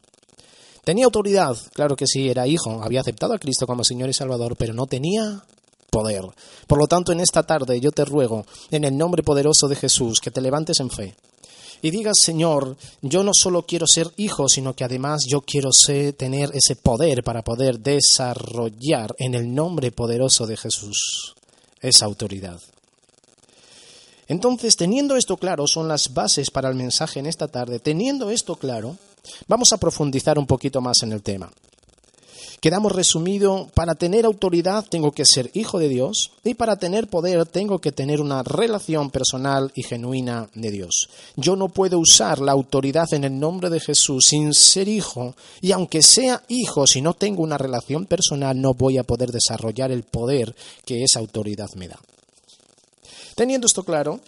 Tenía 0.84 1.04
autoridad, 1.04 1.56
claro 1.74 1.96
que 1.96 2.06
sí, 2.06 2.28
era 2.28 2.46
hijo, 2.46 2.82
había 2.82 3.00
aceptado 3.00 3.34
a 3.34 3.38
Cristo 3.38 3.66
como 3.66 3.84
Señor 3.84 4.08
y 4.08 4.14
Salvador, 4.14 4.56
pero 4.56 4.72
no 4.72 4.86
tenía 4.86 5.44
poder. 5.90 6.22
Por 6.66 6.78
lo 6.78 6.86
tanto, 6.86 7.12
en 7.12 7.20
esta 7.20 7.42
tarde 7.42 7.80
yo 7.80 7.90
te 7.90 8.04
ruego, 8.04 8.46
en 8.70 8.84
el 8.84 8.96
nombre 8.96 9.22
poderoso 9.22 9.68
de 9.68 9.76
Jesús, 9.76 10.20
que 10.20 10.30
te 10.30 10.40
levantes 10.40 10.80
en 10.80 10.90
fe 10.90 11.14
y 11.82 11.90
digas, 11.90 12.16
Señor, 12.22 12.76
yo 13.00 13.24
no 13.24 13.32
solo 13.34 13.62
quiero 13.62 13.86
ser 13.86 14.08
hijo, 14.16 14.48
sino 14.48 14.74
que 14.74 14.84
además 14.84 15.22
yo 15.26 15.40
quiero 15.40 15.70
ser, 15.72 16.12
tener 16.12 16.50
ese 16.52 16.76
poder 16.76 17.22
para 17.22 17.42
poder 17.42 17.78
desarrollar 17.80 19.14
en 19.18 19.34
el 19.34 19.54
nombre 19.54 19.90
poderoso 19.90 20.46
de 20.46 20.56
Jesús 20.56 21.34
esa 21.80 22.04
autoridad. 22.04 22.60
Entonces, 24.30 24.76
teniendo 24.76 25.16
esto 25.16 25.36
claro, 25.36 25.66
son 25.66 25.88
las 25.88 26.14
bases 26.14 26.52
para 26.52 26.68
el 26.68 26.76
mensaje 26.76 27.18
en 27.18 27.26
esta 27.26 27.48
tarde. 27.48 27.80
Teniendo 27.80 28.30
esto 28.30 28.54
claro, 28.54 28.96
vamos 29.48 29.72
a 29.72 29.76
profundizar 29.76 30.38
un 30.38 30.46
poquito 30.46 30.80
más 30.80 31.02
en 31.02 31.10
el 31.10 31.20
tema. 31.20 31.50
Quedamos 32.60 32.92
resumido, 32.92 33.68
para 33.74 33.96
tener 33.96 34.24
autoridad 34.24 34.86
tengo 34.88 35.10
que 35.10 35.24
ser 35.24 35.50
hijo 35.52 35.80
de 35.80 35.88
Dios 35.88 36.30
y 36.44 36.54
para 36.54 36.76
tener 36.76 37.08
poder 37.08 37.44
tengo 37.44 37.80
que 37.80 37.90
tener 37.90 38.20
una 38.20 38.44
relación 38.44 39.10
personal 39.10 39.72
y 39.74 39.82
genuina 39.82 40.48
de 40.54 40.70
Dios. 40.70 41.08
Yo 41.34 41.56
no 41.56 41.68
puedo 41.68 41.98
usar 41.98 42.38
la 42.38 42.52
autoridad 42.52 43.12
en 43.12 43.24
el 43.24 43.40
nombre 43.40 43.68
de 43.68 43.80
Jesús 43.80 44.26
sin 44.28 44.54
ser 44.54 44.86
hijo 44.86 45.34
y 45.60 45.72
aunque 45.72 46.02
sea 46.02 46.44
hijo, 46.46 46.86
si 46.86 47.02
no 47.02 47.14
tengo 47.14 47.42
una 47.42 47.58
relación 47.58 48.06
personal 48.06 48.60
no 48.60 48.74
voy 48.74 48.96
a 48.96 49.02
poder 49.02 49.32
desarrollar 49.32 49.90
el 49.90 50.04
poder 50.04 50.54
que 50.84 51.02
esa 51.02 51.18
autoridad 51.18 51.70
me 51.74 51.88
da. 51.88 51.98
Teniendo 53.40 53.66
esto 53.66 53.84
claro, 53.84 54.20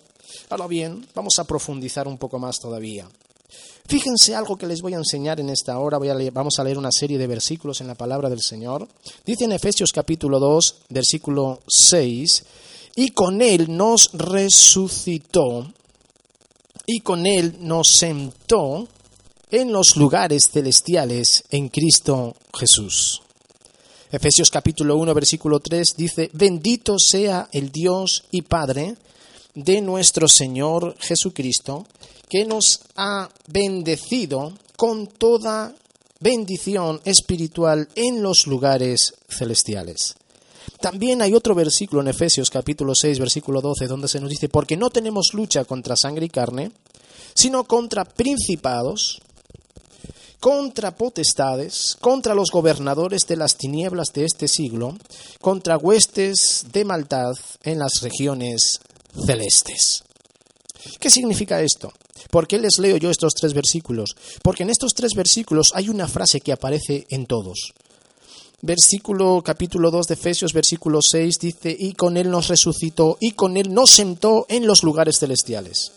ahora 0.48 0.66
bien, 0.66 1.06
vamos 1.14 1.34
a 1.38 1.44
profundizar 1.44 2.08
un 2.08 2.16
poco 2.16 2.38
más 2.38 2.58
todavía. 2.58 3.06
Fíjense 3.86 4.34
algo 4.34 4.56
que 4.56 4.66
les 4.66 4.80
voy 4.80 4.94
a 4.94 4.96
enseñar 4.96 5.38
en 5.38 5.50
esta 5.50 5.78
hora. 5.78 5.98
vamos 6.32 6.58
a 6.58 6.64
leer 6.64 6.78
una 6.78 6.90
serie 6.90 7.18
de 7.18 7.26
versículos 7.26 7.82
en 7.82 7.88
la 7.88 7.94
palabra 7.94 8.30
del 8.30 8.40
Señor. 8.40 8.88
Dice 9.26 9.44
en 9.44 9.52
Efesios 9.52 9.92
capítulo 9.92 10.40
2, 10.40 10.76
versículo 10.88 11.60
6, 11.68 12.44
y 12.96 13.10
con 13.10 13.42
Él 13.42 13.76
nos 13.76 14.08
resucitó 14.14 15.70
y 16.86 17.00
con 17.00 17.26
Él 17.26 17.56
nos 17.60 17.88
sentó 17.88 18.88
en 19.50 19.72
los 19.72 19.98
lugares 19.98 20.48
celestiales 20.50 21.44
en 21.50 21.68
Cristo 21.68 22.34
Jesús. 22.58 23.20
Efesios 24.12 24.50
capítulo 24.50 24.98
1, 24.98 25.14
versículo 25.14 25.58
3 25.58 25.94
dice, 25.96 26.28
bendito 26.34 26.98
sea 26.98 27.48
el 27.50 27.72
Dios 27.72 28.24
y 28.30 28.42
Padre 28.42 28.94
de 29.54 29.80
nuestro 29.80 30.28
Señor 30.28 30.94
Jesucristo, 31.00 31.86
que 32.28 32.44
nos 32.44 32.80
ha 32.94 33.30
bendecido 33.46 34.52
con 34.76 35.06
toda 35.06 35.74
bendición 36.20 37.00
espiritual 37.06 37.88
en 37.94 38.22
los 38.22 38.46
lugares 38.46 39.14
celestiales. 39.30 40.14
También 40.78 41.22
hay 41.22 41.32
otro 41.32 41.54
versículo 41.54 42.02
en 42.02 42.08
Efesios 42.08 42.50
capítulo 42.50 42.94
6, 42.94 43.18
versículo 43.18 43.62
12, 43.62 43.86
donde 43.86 44.08
se 44.08 44.20
nos 44.20 44.28
dice, 44.28 44.50
porque 44.50 44.76
no 44.76 44.90
tenemos 44.90 45.28
lucha 45.32 45.64
contra 45.64 45.96
sangre 45.96 46.26
y 46.26 46.28
carne, 46.28 46.70
sino 47.34 47.64
contra 47.64 48.04
principados, 48.04 49.22
contra 50.42 50.90
potestades, 50.90 51.96
contra 52.00 52.34
los 52.34 52.50
gobernadores 52.50 53.28
de 53.28 53.36
las 53.36 53.56
tinieblas 53.56 54.08
de 54.12 54.24
este 54.24 54.48
siglo, 54.48 54.98
contra 55.40 55.76
huestes 55.78 56.66
de 56.72 56.84
maldad 56.84 57.34
en 57.62 57.78
las 57.78 58.00
regiones 58.02 58.80
celestes. 59.24 60.02
¿Qué 60.98 61.10
significa 61.10 61.62
esto? 61.62 61.92
¿Por 62.28 62.48
qué 62.48 62.58
les 62.58 62.80
leo 62.80 62.96
yo 62.96 63.08
estos 63.08 63.34
tres 63.34 63.54
versículos? 63.54 64.16
Porque 64.42 64.64
en 64.64 64.70
estos 64.70 64.94
tres 64.94 65.12
versículos 65.14 65.68
hay 65.74 65.88
una 65.88 66.08
frase 66.08 66.40
que 66.40 66.50
aparece 66.50 67.06
en 67.10 67.26
todos. 67.26 67.72
Versículo 68.62 69.42
capítulo 69.44 69.92
2 69.92 70.08
de 70.08 70.14
Efesios, 70.14 70.52
versículo 70.52 70.98
6 71.02 71.36
dice, 71.40 71.76
y 71.78 71.92
con 71.92 72.16
él 72.16 72.28
nos 72.28 72.48
resucitó 72.48 73.16
y 73.20 73.32
con 73.32 73.56
él 73.56 73.72
nos 73.72 73.90
sentó 73.90 74.46
en 74.48 74.66
los 74.66 74.82
lugares 74.82 75.20
celestiales. 75.20 75.92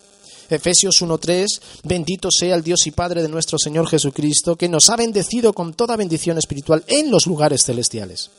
Efesios 0.49 1.01
1.3, 1.01 1.45
bendito 1.83 2.29
sea 2.31 2.55
el 2.55 2.63
Dios 2.63 2.85
y 2.87 2.91
Padre 2.91 3.21
de 3.21 3.29
nuestro 3.29 3.57
Señor 3.57 3.87
Jesucristo, 3.87 4.55
que 4.55 4.69
nos 4.69 4.89
ha 4.89 4.95
bendecido 4.95 5.53
con 5.53 5.73
toda 5.73 5.95
bendición 5.95 6.37
espiritual 6.37 6.83
en 6.87 7.11
los 7.11 7.27
lugares 7.27 7.63
celestiales. 7.63 8.29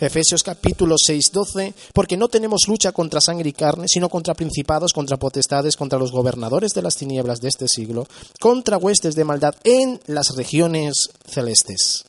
Efesios 0.00 0.42
capítulo 0.42 0.96
6, 0.98 1.30
12, 1.32 1.74
porque 1.94 2.16
no 2.16 2.26
tenemos 2.26 2.62
lucha 2.66 2.90
contra 2.90 3.20
sangre 3.20 3.50
y 3.50 3.52
carne, 3.52 3.86
sino 3.86 4.08
contra 4.08 4.34
principados, 4.34 4.92
contra 4.92 5.16
potestades, 5.16 5.76
contra 5.76 5.98
los 5.98 6.10
gobernadores 6.10 6.72
de 6.72 6.82
las 6.82 6.96
tinieblas 6.96 7.40
de 7.40 7.48
este 7.48 7.68
siglo, 7.68 8.08
contra 8.40 8.78
huestes 8.78 9.14
de 9.14 9.24
maldad 9.24 9.54
en 9.62 10.00
las 10.06 10.34
regiones 10.34 11.10
celestes. 11.24 12.04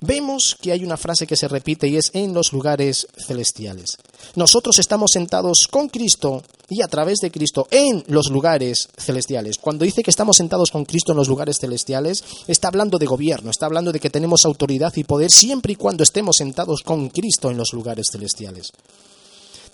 Vemos 0.00 0.56
que 0.60 0.72
hay 0.72 0.84
una 0.84 0.96
frase 0.96 1.26
que 1.26 1.36
se 1.36 1.48
repite 1.48 1.88
y 1.88 1.96
es 1.96 2.10
en 2.12 2.34
los 2.34 2.52
lugares 2.52 3.06
celestiales. 3.26 3.96
Nosotros 4.34 4.78
estamos 4.78 5.10
sentados 5.12 5.68
con 5.70 5.88
Cristo 5.88 6.42
y 6.68 6.82
a 6.82 6.88
través 6.88 7.18
de 7.18 7.30
Cristo 7.30 7.66
en 7.70 8.04
los 8.08 8.30
lugares 8.30 8.88
celestiales. 8.98 9.56
Cuando 9.58 9.84
dice 9.84 10.02
que 10.02 10.10
estamos 10.10 10.36
sentados 10.36 10.70
con 10.70 10.84
Cristo 10.84 11.12
en 11.12 11.18
los 11.18 11.28
lugares 11.28 11.58
celestiales, 11.58 12.24
está 12.46 12.68
hablando 12.68 12.98
de 12.98 13.06
gobierno, 13.06 13.50
está 13.50 13.66
hablando 13.66 13.92
de 13.92 14.00
que 14.00 14.10
tenemos 14.10 14.44
autoridad 14.44 14.92
y 14.96 15.04
poder 15.04 15.30
siempre 15.30 15.72
y 15.72 15.76
cuando 15.76 16.02
estemos 16.02 16.36
sentados 16.36 16.82
con 16.82 17.08
Cristo 17.08 17.50
en 17.50 17.56
los 17.56 17.72
lugares 17.72 18.08
celestiales. 18.12 18.72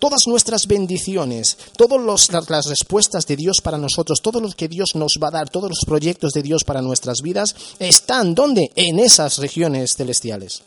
Todas 0.03 0.27
nuestras 0.27 0.67
bendiciones, 0.67 1.57
todas 1.77 2.29
las 2.51 2.67
respuestas 2.67 3.25
de 3.25 3.37
Dios 3.37 3.61
para 3.63 3.79
nosotros, 3.79 4.21
todo 4.21 4.41
lo 4.41 4.49
que 4.51 4.67
Dios 4.67 4.97
nos 4.97 5.13
va 5.23 5.29
a 5.29 5.31
dar, 5.31 5.49
todos 5.49 5.71
los 5.71 5.85
proyectos 5.87 6.33
de 6.33 6.43
Dios 6.43 6.65
para 6.65 6.83
nuestras 6.83 7.19
vidas, 7.23 7.55
están 7.79 8.35
¿dónde? 8.35 8.73
En 8.75 8.99
esas 8.99 9.39
regiones 9.39 9.95
celestiales. 9.95 10.65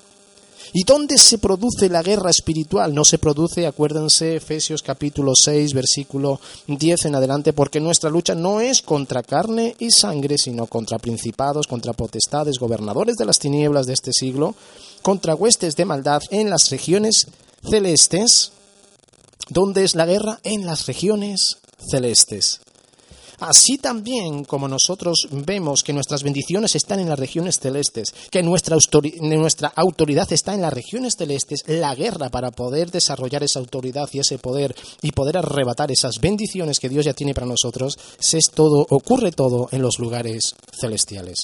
¿Y 0.72 0.86
dónde 0.86 1.18
se 1.18 1.38
produce 1.38 1.90
la 1.90 2.02
guerra 2.02 2.30
espiritual? 2.30 2.94
No 2.94 3.04
se 3.04 3.18
produce, 3.18 3.68
acuérdense, 3.68 4.38
Efesios 4.38 4.82
capítulo 4.82 5.34
6, 5.36 5.74
versículo 5.74 6.40
10 6.68 7.04
en 7.04 7.16
adelante, 7.16 7.52
porque 7.52 7.82
nuestra 7.82 8.10
lucha 8.10 8.36
no 8.36 8.62
es 8.62 8.82
contra 8.82 9.22
carne 9.22 9.76
y 9.80 9.92
sangre, 9.92 10.38
sino 10.38 10.66
contra 10.68 10.98
principados, 10.98 11.68
contra 11.68 11.92
potestades, 11.92 12.58
gobernadores 12.58 13.18
de 13.18 13.26
las 13.26 13.40
tinieblas 13.40 13.86
de 13.86 13.96
este 13.96 14.14
siglo, 14.14 14.56
contra 15.02 15.36
huestes 15.36 15.76
de 15.76 15.84
maldad 15.84 16.22
en 16.32 16.50
las 16.50 16.70
regiones 16.70 17.28
celestes. 17.70 18.54
¿Dónde 19.50 19.84
es 19.84 19.96
la 19.96 20.06
guerra? 20.06 20.40
En 20.44 20.66
las 20.66 20.88
regiones 20.88 21.58
celestes. 21.90 22.62
Así 23.40 23.78
también 23.78 24.46
como 24.46 24.68
nosotros 24.68 25.28
vemos 25.30 25.84
que 25.84 25.94
nuestras 25.94 26.24
bendiciones 26.24 26.76
están 26.76 27.00
en 27.00 27.10
las 27.10 27.20
regiones 27.20 27.60
celestes, 27.60 28.14
que 28.32 28.42
nuestra, 28.42 28.78
autoridad 29.76 30.32
está 30.32 30.54
en 30.54 30.62
las 30.62 30.74
regiones 30.74 31.16
celestes, 31.18 31.64
la 31.68 31.94
guerra 31.96 32.30
para 32.30 32.52
poder 32.52 32.92
desarrollar 32.92 33.44
esa 33.44 33.60
autoridad 33.60 34.10
y 34.14 34.20
ese 34.20 34.38
poder 34.38 34.76
y 35.02 35.12
poder 35.12 35.38
arrebatar 35.38 35.92
esas 35.92 36.20
bendiciones 36.22 36.80
que 36.80 36.90
Dios 36.90 37.06
ya 37.06 37.14
tiene 37.14 37.34
para 37.34 37.48
nosotros, 37.48 37.98
es 38.20 38.52
todo, 38.54 38.86
ocurre 38.90 39.32
todo 39.32 39.68
en 39.72 39.82
los 39.82 40.00
lugares 40.00 40.56
celestiales. 40.80 41.40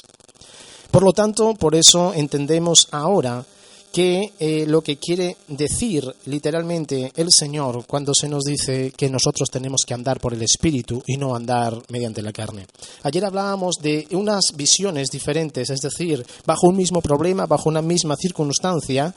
Por 0.92 1.04
lo 1.04 1.12
tanto, 1.12 1.54
por 1.56 1.76
eso 1.76 2.14
entendemos 2.14 2.88
ahora 2.92 3.46
que 3.92 4.34
eh, 4.40 4.66
lo 4.68 4.82
que 4.82 4.98
quiere 4.98 5.38
decir 5.48 6.04
literalmente 6.26 7.12
el 7.16 7.32
Señor 7.32 7.86
cuando 7.86 8.14
se 8.14 8.30
nos 8.30 8.44
dice 8.44 8.92
que 8.96 9.10
nosotros 9.10 9.50
tenemos 9.50 9.82
que 9.86 9.94
andar 9.94 10.20
por 10.20 10.34
el 10.34 10.42
Espíritu 10.42 11.04
y 11.06 11.18
no 11.18 11.36
andar 11.36 11.78
mediante 11.90 12.22
la 12.22 12.32
carne. 12.32 12.68
Ayer 13.04 13.26
hablábamos 13.26 13.78
de 13.82 14.08
unas 14.12 14.54
visiones 14.56 15.10
diferentes, 15.10 15.70
es 15.70 15.82
decir, 15.82 16.26
bajo 16.46 16.68
un 16.68 16.78
mismo 16.78 17.02
problema, 17.02 17.46
bajo 17.46 17.70
una 17.70 17.82
misma 17.82 18.16
circunstancia, 18.16 19.14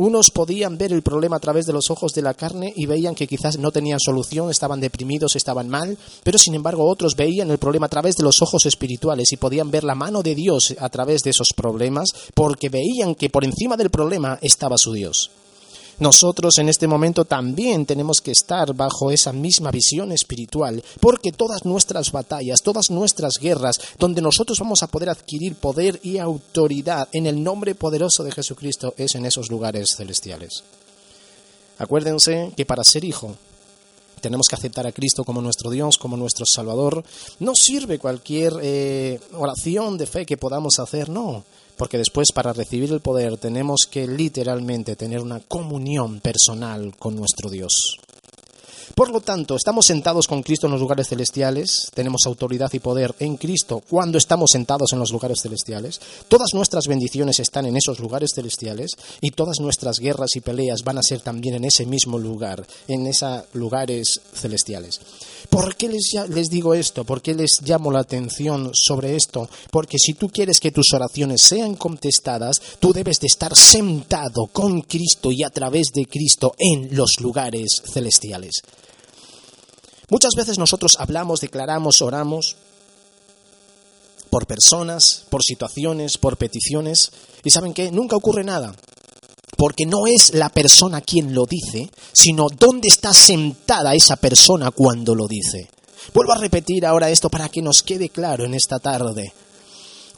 unos 0.00 0.30
podían 0.30 0.78
ver 0.78 0.94
el 0.94 1.02
problema 1.02 1.36
a 1.36 1.40
través 1.40 1.66
de 1.66 1.74
los 1.74 1.90
ojos 1.90 2.14
de 2.14 2.22
la 2.22 2.32
carne 2.32 2.72
y 2.74 2.86
veían 2.86 3.14
que 3.14 3.26
quizás 3.26 3.58
no 3.58 3.70
tenían 3.70 4.00
solución, 4.00 4.48
estaban 4.48 4.80
deprimidos, 4.80 5.36
estaban 5.36 5.68
mal, 5.68 5.98
pero 6.24 6.38
sin 6.38 6.54
embargo 6.54 6.88
otros 6.88 7.16
veían 7.16 7.50
el 7.50 7.58
problema 7.58 7.84
a 7.84 7.90
través 7.90 8.16
de 8.16 8.22
los 8.22 8.40
ojos 8.40 8.64
espirituales 8.64 9.30
y 9.30 9.36
podían 9.36 9.70
ver 9.70 9.84
la 9.84 9.94
mano 9.94 10.22
de 10.22 10.34
Dios 10.34 10.74
a 10.78 10.88
través 10.88 11.20
de 11.20 11.30
esos 11.30 11.48
problemas 11.54 12.08
porque 12.32 12.70
veían 12.70 13.14
que 13.14 13.28
por 13.28 13.44
encima 13.44 13.76
del 13.76 13.90
problema 13.90 14.38
estaba 14.40 14.78
su 14.78 14.94
Dios. 14.94 15.30
Nosotros 16.00 16.56
en 16.56 16.70
este 16.70 16.86
momento 16.86 17.26
también 17.26 17.84
tenemos 17.84 18.22
que 18.22 18.30
estar 18.30 18.74
bajo 18.74 19.10
esa 19.10 19.34
misma 19.34 19.70
visión 19.70 20.12
espiritual, 20.12 20.82
porque 20.98 21.30
todas 21.30 21.66
nuestras 21.66 22.10
batallas, 22.10 22.62
todas 22.62 22.90
nuestras 22.90 23.34
guerras, 23.38 23.78
donde 23.98 24.22
nosotros 24.22 24.58
vamos 24.58 24.82
a 24.82 24.86
poder 24.86 25.10
adquirir 25.10 25.56
poder 25.56 26.00
y 26.02 26.16
autoridad 26.16 27.08
en 27.12 27.26
el 27.26 27.42
nombre 27.42 27.74
poderoso 27.74 28.24
de 28.24 28.32
Jesucristo, 28.32 28.94
es 28.96 29.14
en 29.14 29.26
esos 29.26 29.50
lugares 29.50 29.94
celestiales. 29.94 30.64
Acuérdense 31.78 32.52
que 32.56 32.64
para 32.64 32.82
ser 32.82 33.04
hijo 33.04 33.36
tenemos 34.22 34.48
que 34.48 34.54
aceptar 34.54 34.86
a 34.86 34.92
Cristo 34.92 35.24
como 35.24 35.42
nuestro 35.42 35.70
Dios, 35.70 35.98
como 35.98 36.16
nuestro 36.16 36.46
Salvador. 36.46 37.04
No 37.40 37.52
sirve 37.54 37.98
cualquier 37.98 38.54
eh, 38.62 39.20
oración 39.34 39.98
de 39.98 40.06
fe 40.06 40.24
que 40.24 40.38
podamos 40.38 40.78
hacer, 40.78 41.10
no 41.10 41.44
porque 41.80 41.96
después 41.96 42.30
para 42.34 42.52
recibir 42.52 42.92
el 42.92 43.00
poder 43.00 43.38
tenemos 43.38 43.88
que 43.90 44.06
literalmente 44.06 44.96
tener 44.96 45.20
una 45.20 45.40
comunión 45.40 46.20
personal 46.20 46.94
con 46.98 47.16
nuestro 47.16 47.48
Dios. 47.48 47.96
Por 48.94 49.10
lo 49.10 49.20
tanto, 49.20 49.56
estamos 49.56 49.86
sentados 49.86 50.26
con 50.26 50.42
Cristo 50.42 50.66
en 50.66 50.72
los 50.72 50.80
lugares 50.80 51.08
celestiales, 51.08 51.90
tenemos 51.94 52.26
autoridad 52.26 52.70
y 52.72 52.80
poder 52.80 53.14
en 53.18 53.36
Cristo 53.36 53.82
cuando 53.88 54.18
estamos 54.18 54.50
sentados 54.50 54.92
en 54.92 54.98
los 54.98 55.10
lugares 55.10 55.40
celestiales, 55.40 56.00
todas 56.28 56.54
nuestras 56.54 56.86
bendiciones 56.86 57.40
están 57.40 57.66
en 57.66 57.76
esos 57.76 57.98
lugares 58.00 58.32
celestiales 58.34 58.92
y 59.20 59.30
todas 59.30 59.60
nuestras 59.60 59.98
guerras 59.98 60.36
y 60.36 60.40
peleas 60.40 60.82
van 60.82 60.98
a 60.98 61.02
ser 61.02 61.20
también 61.20 61.54
en 61.54 61.64
ese 61.64 61.86
mismo 61.86 62.18
lugar, 62.18 62.66
en 62.88 63.06
esos 63.06 63.44
lugares 63.54 64.20
celestiales. 64.34 65.00
¿Por 65.48 65.76
qué 65.76 65.88
les, 65.88 66.12
les 66.28 66.48
digo 66.48 66.74
esto? 66.74 67.04
¿Por 67.04 67.22
qué 67.22 67.34
les 67.34 67.60
llamo 67.62 67.90
la 67.90 68.00
atención 68.00 68.70
sobre 68.74 69.16
esto? 69.16 69.48
Porque 69.70 69.98
si 69.98 70.14
tú 70.14 70.28
quieres 70.28 70.60
que 70.60 70.72
tus 70.72 70.92
oraciones 70.92 71.42
sean 71.42 71.74
contestadas, 71.76 72.60
tú 72.78 72.92
debes 72.92 73.20
de 73.20 73.26
estar 73.26 73.54
sentado 73.56 74.46
con 74.52 74.82
Cristo 74.82 75.30
y 75.30 75.42
a 75.42 75.50
través 75.50 75.88
de 75.94 76.06
Cristo 76.06 76.54
en 76.58 76.94
los 76.96 77.20
lugares 77.20 77.82
celestiales. 77.84 78.62
Muchas 80.10 80.34
veces 80.36 80.58
nosotros 80.58 80.96
hablamos, 80.98 81.40
declaramos, 81.40 82.02
oramos 82.02 82.56
por 84.28 84.46
personas, 84.46 85.24
por 85.30 85.42
situaciones, 85.42 86.18
por 86.18 86.36
peticiones, 86.36 87.10
y 87.42 87.50
saben 87.50 87.74
que 87.74 87.90
nunca 87.90 88.16
ocurre 88.16 88.44
nada 88.44 88.74
porque 89.60 89.84
no 89.84 90.06
es 90.06 90.32
la 90.32 90.48
persona 90.48 91.02
quien 91.02 91.34
lo 91.34 91.44
dice, 91.44 91.90
sino 92.14 92.46
dónde 92.48 92.88
está 92.88 93.12
sentada 93.12 93.94
esa 93.94 94.16
persona 94.16 94.70
cuando 94.70 95.14
lo 95.14 95.28
dice. 95.28 95.68
Vuelvo 96.14 96.32
a 96.32 96.38
repetir 96.38 96.86
ahora 96.86 97.10
esto 97.10 97.28
para 97.28 97.50
que 97.50 97.60
nos 97.60 97.82
quede 97.82 98.08
claro 98.08 98.46
en 98.46 98.54
esta 98.54 98.78
tarde. 98.78 99.34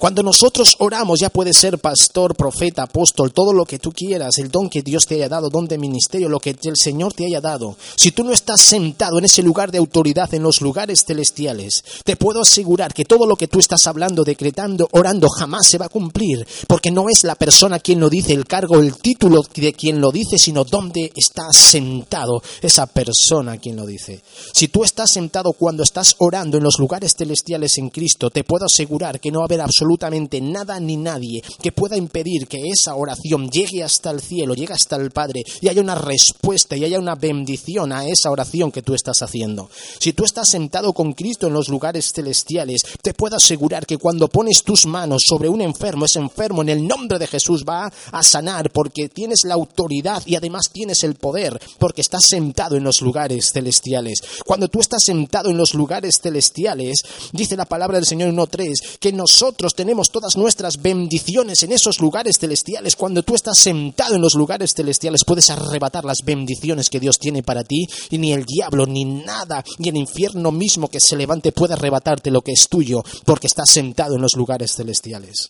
Cuando 0.03 0.25
nosotros 0.25 0.75
oramos, 0.81 1.21
ya 1.21 1.31
puede 1.31 1.53
ser 1.53 1.79
pastor, 1.79 2.35
profeta, 2.35 2.83
apóstol, 2.83 3.33
todo 3.33 3.53
lo 3.53 3.65
que 3.65 3.79
tú 3.79 3.93
quieras, 3.93 4.37
el 4.38 4.51
don 4.51 4.69
que 4.69 4.83
Dios 4.83 5.07
te 5.07 5.15
haya 5.15 5.29
dado, 5.29 5.49
don 5.49 5.69
de 5.69 5.79
ministerio, 5.79 6.29
lo 6.29 6.41
que 6.41 6.57
el 6.61 6.77
Señor 6.77 7.12
te 7.12 7.25
haya 7.25 7.41
dado. 7.41 7.77
Si 7.95 8.11
tú 8.11 8.25
no 8.25 8.33
estás 8.33 8.62
sentado 8.62 9.21
en 9.21 9.27
ese 9.27 9.45
lugar 9.45 9.71
de 9.71 9.79
autoridad, 9.79 10.35
en 10.35 10.43
los 10.43 10.61
lugares 10.61 11.05
celestiales, 11.07 11.85
te 12.03 12.17
puedo 12.17 12.41
asegurar 12.41 12.93
que 12.93 13.05
todo 13.05 13.27
lo 13.27 13.37
que 13.37 13.47
tú 13.47 13.61
estás 13.61 13.87
hablando, 13.87 14.25
decretando, 14.25 14.88
orando, 14.91 15.29
jamás 15.29 15.69
se 15.69 15.79
va 15.79 15.87
a 15.87 15.88
cumplir, 15.88 16.49
porque 16.67 16.91
no 16.91 17.09
es 17.09 17.23
la 17.23 17.37
persona 17.37 17.79
quien 17.79 18.01
lo 18.01 18.11
dice, 18.11 18.33
el 18.33 18.47
cargo, 18.47 18.81
el 18.81 18.97
título 18.97 19.43
de 19.55 19.73
quien 19.73 20.01
lo 20.01 20.11
dice, 20.11 20.37
sino 20.37 20.65
dónde 20.65 21.12
está 21.15 21.53
sentado 21.53 22.43
esa 22.61 22.87
persona 22.87 23.57
quien 23.59 23.77
lo 23.77 23.87
dice. 23.87 24.21
Si 24.53 24.67
tú 24.67 24.83
estás 24.83 25.12
sentado 25.12 25.53
cuando 25.53 25.85
estás 25.85 26.17
orando 26.19 26.57
en 26.57 26.65
los 26.65 26.81
lugares 26.81 27.15
celestiales 27.17 27.79
en 27.79 27.91
Cristo, 27.91 28.31
te 28.31 28.43
puedo 28.43 28.65
asegurar 28.65 29.21
que 29.21 29.31
no 29.31 29.38
va 29.38 29.45
a 29.45 29.47
haber 29.47 29.61
absolutamente 29.61 29.91
absolutamente 29.92 30.40
nada 30.40 30.81
ni 30.81 30.96
nadie 30.96 31.42
que 31.62 31.72
pueda 31.72 31.96
impedir 31.96 32.46
que 32.46 32.70
esa 32.70 32.94
oración 32.94 33.50
llegue 33.50 33.83
hasta 33.83 34.11
el 34.11 34.20
cielo, 34.20 34.55
llegue 34.55 34.72
hasta 34.72 34.96
el 34.96 35.11
Padre 35.11 35.42
y 35.61 35.68
haya 35.68 35.83
una 35.83 35.94
respuesta 35.94 36.76
y 36.76 36.85
haya 36.85 36.98
una 36.98 37.14
bendición 37.14 37.92
a 37.92 38.07
esa 38.07 38.31
oración 38.31 38.72
que 38.72 38.83
tú 38.83 38.94
estás 38.94 39.20
haciendo. 39.20 39.68
Si 39.98 40.12
tú 40.12 40.24
estás 40.24 40.48
sentado 40.48 40.92
con 40.92 41.12
Cristo 41.12 41.46
en 41.46 41.52
los 41.52 41.68
lugares 41.68 42.12
celestiales, 42.14 42.83
te 43.02 43.12
puedo 43.12 43.37
asegurar 43.37 43.85
que 43.85 43.98
cuando 43.98 44.28
pones 44.28 44.62
tus 44.62 44.87
manos 44.87 45.24
sobre 45.26 45.48
un 45.48 45.61
enfermo, 45.61 46.07
ese 46.07 46.20
enfermo 46.20 46.62
en 46.62 46.70
el 46.70 46.87
nombre 46.87 47.18
de 47.18 47.26
Jesús 47.26 47.64
va 47.68 47.92
a 48.12 48.22
sanar 48.22 48.70
porque 48.70 49.09
tienes 49.11 49.44
la 49.44 49.55
autoridad 49.55 50.22
y 50.24 50.37
además 50.37 50.70
tienes 50.72 51.05
el 51.05 51.16
poder 51.16 51.61
porque 51.78 52.00
estás 52.00 52.24
sentado 52.24 52.76
en 52.76 52.85
los 52.85 53.02
lugares 53.02 53.50
celestiales. 53.52 54.20
Cuando 54.46 54.68
tú 54.68 54.81
estás 54.81 55.02
sentado 55.05 55.50
en 55.50 55.59
los 55.59 55.74
lugares 55.74 56.18
celestiales, 56.22 57.02
dice 57.33 57.57
la 57.57 57.66
palabra 57.66 57.98
del 57.98 58.07
Señor 58.07 58.33
1.3, 58.33 58.98
que 58.98 59.12
nosotros 59.12 59.71
tenemos 59.74 60.11
todas 60.11 60.37
nuestras 60.37 60.80
bendiciones 60.80 61.62
en 61.62 61.72
esos 61.72 62.00
lugares 62.00 62.38
celestiales. 62.38 62.96
Cuando 62.96 63.22
tú 63.22 63.35
estás 63.35 63.58
sentado 63.58 64.14
en 64.14 64.20
los 64.20 64.35
lugares 64.35 64.74
celestiales 64.74 65.24
puedes 65.24 65.50
arrebatar 65.50 66.04
las 66.04 66.18
bendiciones 66.24 66.90
que 66.90 67.00
Dios 67.00 67.18
tiene 67.18 67.42
para 67.42 67.64
ti 67.64 67.87
y 68.11 68.18
ni 68.18 68.32
el 68.32 68.44
diablo, 68.44 68.87
ni 68.87 69.04
nada, 69.04 69.64
ni 69.78 69.88
el 69.88 69.96
infierno 69.96 70.50
mismo 70.50 70.88
que 70.88 71.00
se 71.00 71.16
levante 71.16 71.52
puede 71.52 71.74
arrebatarte 71.74 72.30
lo 72.30 72.42
que 72.42 72.52
es 72.52 72.68
tuyo 72.68 73.02
porque 73.24 73.46
estás 73.46 73.70
sentado 73.70 74.16
en 74.16 74.22
los 74.22 74.37
lugares 74.37 74.74
celestiales. 74.74 75.48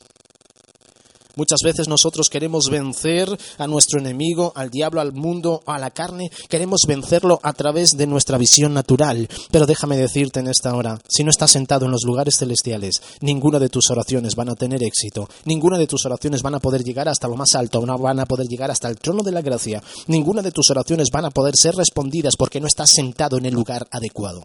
Muchas 1.34 1.60
veces 1.64 1.88
nosotros 1.88 2.28
queremos 2.28 2.68
vencer 2.68 3.28
a 3.58 3.66
nuestro 3.66 3.98
enemigo, 3.98 4.52
al 4.54 4.70
diablo, 4.70 5.00
al 5.00 5.12
mundo, 5.12 5.62
a 5.66 5.78
la 5.78 5.90
carne, 5.90 6.30
queremos 6.48 6.82
vencerlo 6.86 7.40
a 7.42 7.52
través 7.52 7.96
de 7.96 8.06
nuestra 8.06 8.36
visión 8.38 8.74
natural. 8.74 9.28
Pero 9.50 9.66
déjame 9.66 9.96
decirte 9.96 10.40
en 10.40 10.48
esta 10.48 10.74
hora, 10.74 10.98
si 11.08 11.24
no 11.24 11.30
estás 11.30 11.52
sentado 11.52 11.86
en 11.86 11.92
los 11.92 12.04
lugares 12.04 12.36
celestiales, 12.36 13.02
ninguna 13.20 13.58
de 13.58 13.68
tus 13.68 13.90
oraciones 13.90 14.34
van 14.34 14.50
a 14.50 14.54
tener 14.54 14.82
éxito, 14.82 15.28
ninguna 15.44 15.78
de 15.78 15.86
tus 15.86 16.04
oraciones 16.04 16.42
van 16.42 16.54
a 16.54 16.60
poder 16.60 16.84
llegar 16.84 17.08
hasta 17.08 17.28
lo 17.28 17.36
más 17.36 17.54
alto, 17.54 17.84
no 17.84 17.98
van 17.98 18.20
a 18.20 18.26
poder 18.26 18.46
llegar 18.46 18.70
hasta 18.70 18.88
el 18.88 18.98
trono 18.98 19.22
de 19.22 19.32
la 19.32 19.40
gracia, 19.40 19.82
ninguna 20.08 20.42
de 20.42 20.52
tus 20.52 20.70
oraciones 20.70 21.08
van 21.10 21.24
a 21.24 21.30
poder 21.30 21.56
ser 21.56 21.74
respondidas 21.74 22.36
porque 22.36 22.60
no 22.60 22.66
estás 22.66 22.90
sentado 22.90 23.38
en 23.38 23.46
el 23.46 23.54
lugar 23.54 23.86
adecuado. 23.90 24.44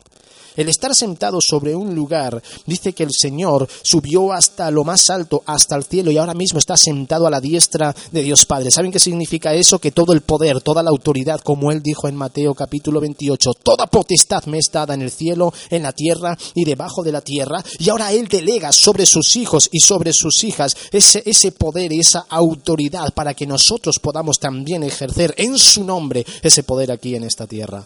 El 0.58 0.70
estar 0.70 0.96
sentado 0.96 1.38
sobre 1.40 1.76
un 1.76 1.94
lugar 1.94 2.42
dice 2.66 2.94
que 2.94 3.04
el 3.04 3.12
Señor 3.12 3.70
subió 3.84 4.34
hasta 4.34 4.72
lo 4.72 4.84
más 4.84 5.12
alto, 5.12 5.44
hasta 5.46 5.76
el 5.76 5.84
cielo, 5.84 6.10
y 6.10 6.18
ahora 6.18 6.34
mismo 6.34 6.58
está 6.58 6.76
sentado 6.78 7.28
a 7.28 7.32
la 7.32 7.42
diestra 7.42 7.96
de 8.12 8.24
Dios 8.24 8.46
Padre. 8.46 8.72
¿Saben 8.72 8.92
qué 8.92 9.00
significa 9.00 9.54
eso? 9.54 9.80
Que 9.80 9.92
todo 9.92 10.14
el 10.14 10.22
poder, 10.22 10.62
toda 10.62 10.84
la 10.84 10.90
autoridad, 10.90 11.42
como 11.42 11.72
él 11.72 11.82
dijo 11.82 12.08
en 12.08 12.16
Mateo 12.16 12.54
capítulo 12.54 13.02
28, 13.02 13.52
toda 13.64 13.88
potestad 13.88 14.46
me 14.46 14.60
está 14.60 14.78
dada 14.78 14.94
en 14.94 15.02
el 15.02 15.12
cielo, 15.12 15.54
en 15.70 15.84
la 15.84 15.92
tierra 15.92 16.38
y 16.54 16.66
debajo 16.66 17.04
de 17.04 17.12
la 17.12 17.22
tierra, 17.22 17.64
y 17.80 17.90
ahora 17.90 18.12
él 18.12 18.28
delega 18.28 18.72
sobre 18.72 19.06
sus 19.06 19.36
hijos 19.36 19.70
y 19.72 19.80
sobre 19.80 20.14
sus 20.14 20.44
hijas 20.44 20.76
ese, 20.92 21.24
ese 21.26 21.52
poder 21.52 21.92
y 21.92 22.00
esa 22.00 22.26
autoridad 22.30 23.14
para 23.14 23.34
que 23.34 23.48
nosotros 23.48 24.00
podamos 24.00 24.40
también 24.40 24.84
ejercer 24.84 25.34
en 25.38 25.58
su 25.58 25.84
nombre 25.84 26.26
ese 26.42 26.64
poder 26.64 26.92
aquí 26.92 27.16
en 27.16 27.24
esta 27.24 27.48
tierra. 27.48 27.86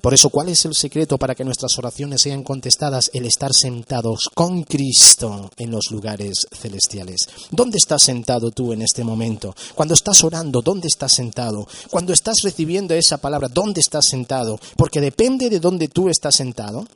Por 0.00 0.14
eso, 0.14 0.30
¿cuál 0.30 0.48
es 0.48 0.64
el 0.64 0.74
secreto 0.74 1.18
para 1.18 1.34
que 1.34 1.44
nuestras 1.44 1.76
oraciones 1.76 2.22
sean 2.22 2.44
contestadas? 2.44 3.10
El 3.12 3.26
estar 3.26 3.50
sentados 3.52 4.30
con 4.32 4.62
Cristo 4.62 5.50
en 5.56 5.72
los 5.72 5.90
lugares 5.90 6.46
celestiales. 6.52 7.28
¿Dónde 7.50 7.78
estás 7.78 8.04
sentado 8.04 8.52
tú 8.52 8.72
en 8.72 8.82
este 8.82 9.02
momento? 9.02 9.56
Cuando 9.74 9.94
estás 9.94 10.22
orando, 10.22 10.62
¿dónde 10.62 10.86
estás 10.86 11.12
sentado? 11.12 11.66
Cuando 11.90 12.12
estás 12.12 12.36
recibiendo 12.44 12.94
esa 12.94 13.18
palabra, 13.18 13.48
¿dónde 13.48 13.80
estás 13.80 14.04
sentado? 14.08 14.60
Porque 14.76 15.00
depende 15.00 15.50
de 15.50 15.58
dónde 15.58 15.88
tú 15.88 16.08
estás 16.08 16.36
sentado. 16.36 16.86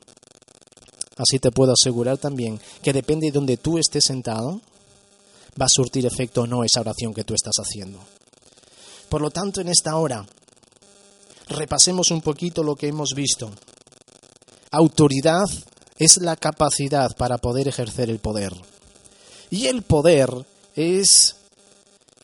Así 1.17 1.39
te 1.39 1.51
puedo 1.51 1.73
asegurar 1.73 2.17
también 2.17 2.59
que 2.81 2.93
depende 2.93 3.27
de 3.27 3.33
dónde 3.33 3.57
tú 3.57 3.77
estés 3.77 4.05
sentado, 4.05 4.61
va 5.61 5.65
a 5.65 5.69
surtir 5.69 6.05
efecto 6.05 6.43
o 6.43 6.47
no 6.47 6.63
esa 6.63 6.79
oración 6.79 7.13
que 7.13 7.25
tú 7.25 7.33
estás 7.33 7.55
haciendo. 7.59 7.99
Por 9.09 9.21
lo 9.21 9.29
tanto, 9.29 9.61
en 9.61 9.67
esta 9.67 9.97
hora, 9.97 10.25
repasemos 11.47 12.11
un 12.11 12.21
poquito 12.21 12.63
lo 12.63 12.75
que 12.75 12.87
hemos 12.87 13.13
visto. 13.15 13.51
Autoridad 14.71 15.45
es 15.97 16.17
la 16.17 16.35
capacidad 16.35 17.15
para 17.15 17.37
poder 17.37 17.67
ejercer 17.67 18.09
el 18.09 18.19
poder. 18.19 18.53
Y 19.49 19.67
el 19.67 19.83
poder 19.83 20.29
es 20.75 21.35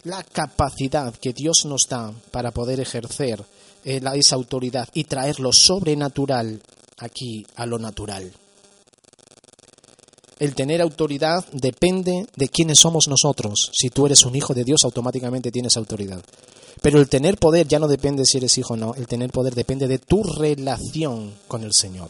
la 0.04 0.24
capacidad 0.24 1.14
que 1.14 1.34
Dios 1.34 1.66
nos 1.66 1.88
da 1.88 2.14
para 2.32 2.52
poder 2.52 2.80
ejercer 2.80 3.44
eh, 3.86 4.02
esa 4.16 4.36
autoridad 4.36 4.88
y 4.94 5.04
traer 5.04 5.40
lo 5.40 5.54
sobrenatural 5.54 6.62
aquí 6.98 7.46
a 7.56 7.66
lo 7.66 7.78
natural. 7.78 8.32
El 10.40 10.56
tener 10.56 10.82
autoridad 10.82 11.46
depende 11.52 12.26
de 12.36 12.48
quiénes 12.48 12.80
somos 12.80 13.10
nosotros. 13.10 13.72
Si 13.74 13.90
tú 13.90 14.06
eres 14.06 14.24
un 14.24 14.36
hijo 14.36 14.54
de 14.54 14.64
Dios, 14.64 14.82
automáticamente 14.86 15.52
tienes 15.52 15.76
autoridad. 15.76 16.24
Pero 16.82 17.00
el 17.00 17.10
tener 17.10 17.38
poder 17.38 17.68
ya 17.68 17.80
no 17.80 17.88
depende 17.88 18.26
si 18.26 18.38
eres 18.38 18.58
hijo 18.58 18.74
o 18.74 18.78
no, 18.78 18.94
el 18.96 19.08
tener 19.08 19.32
poder 19.32 19.54
depende 19.54 19.88
de 19.88 20.00
tu 20.00 20.24
relación 20.24 21.34
con 21.48 21.64
el 21.64 21.74
Señor. 21.74 22.10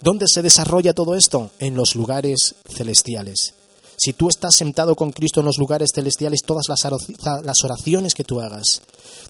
¿Dónde 0.00 0.26
se 0.26 0.40
desarrolla 0.40 0.94
todo 0.94 1.14
esto? 1.14 1.50
En 1.58 1.74
los 1.74 1.94
lugares 1.94 2.54
celestiales. 2.66 3.54
Si 4.02 4.14
tú 4.14 4.30
estás 4.30 4.54
sentado 4.56 4.94
con 4.94 5.12
Cristo 5.12 5.40
en 5.40 5.46
los 5.46 5.58
lugares 5.58 5.90
celestiales, 5.94 6.40
todas 6.40 6.64
las 6.70 7.64
oraciones 7.64 8.14
que 8.14 8.24
tú 8.24 8.40
hagas, 8.40 8.80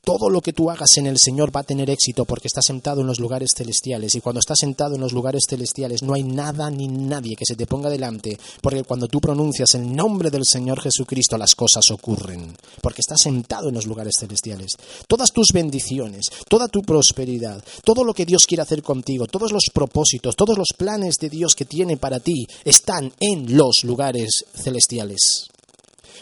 todo 0.04 0.30
lo 0.30 0.40
que 0.40 0.52
tú 0.52 0.70
hagas 0.70 0.96
en 0.96 1.09
el 1.09 1.18
Señor 1.18 1.54
va 1.54 1.61
a 1.61 1.64
tener 1.64 1.90
éxito 1.90 2.24
porque 2.24 2.46
estás 2.46 2.66
sentado 2.66 3.00
en 3.00 3.09
los 3.09 3.18
lugares 3.18 3.50
celestiales. 3.56 4.14
Y 4.14 4.20
cuando 4.20 4.38
estás 4.38 4.61
sentado 4.61 4.94
en 4.94 5.00
los 5.00 5.12
lugares 5.12 5.42
celestiales 5.48 6.04
no 6.04 6.14
hay 6.14 6.22
nada 6.22 6.70
ni 6.70 6.87
nadie 6.87 7.35
que 7.35 7.44
se 7.44 7.56
te 7.56 7.66
ponga 7.66 7.90
delante, 7.90 8.38
porque 8.62 8.85
cuando 8.85 9.09
tú 9.09 9.20
pronuncias 9.20 9.74
el 9.74 9.92
nombre 9.92 10.30
del 10.30 10.44
Señor 10.44 10.80
Jesucristo 10.80 11.37
las 11.37 11.56
cosas 11.56 11.90
ocurren, 11.90 12.56
porque 12.80 13.00
estás 13.00 13.22
sentado 13.22 13.70
en 13.70 13.74
los 13.74 13.88
lugares 13.88 14.14
celestiales. 14.20 14.76
Todas 15.09 15.33
tus 15.33 15.48
bendiciones, 15.52 16.26
toda 16.48 16.68
tu 16.68 16.83
prosperidad, 16.83 17.61
todo 17.83 18.04
lo 18.04 18.14
que 18.14 18.24
Dios 18.24 18.44
quiere 18.46 18.62
hacer 18.62 18.85
contigo, 18.85 19.26
todos 19.26 19.50
los 19.50 19.64
propósitos, 19.74 20.37
todos 20.37 20.56
los 20.56 20.68
planes 20.76 21.16
de 21.18 21.28
Dios 21.28 21.56
que 21.56 21.64
tiene 21.64 21.96
para 21.96 22.20
ti 22.20 22.46
están 22.64 23.12
en 23.18 23.56
los 23.56 23.83
lugares 23.83 24.44
celestiales. 24.54 24.60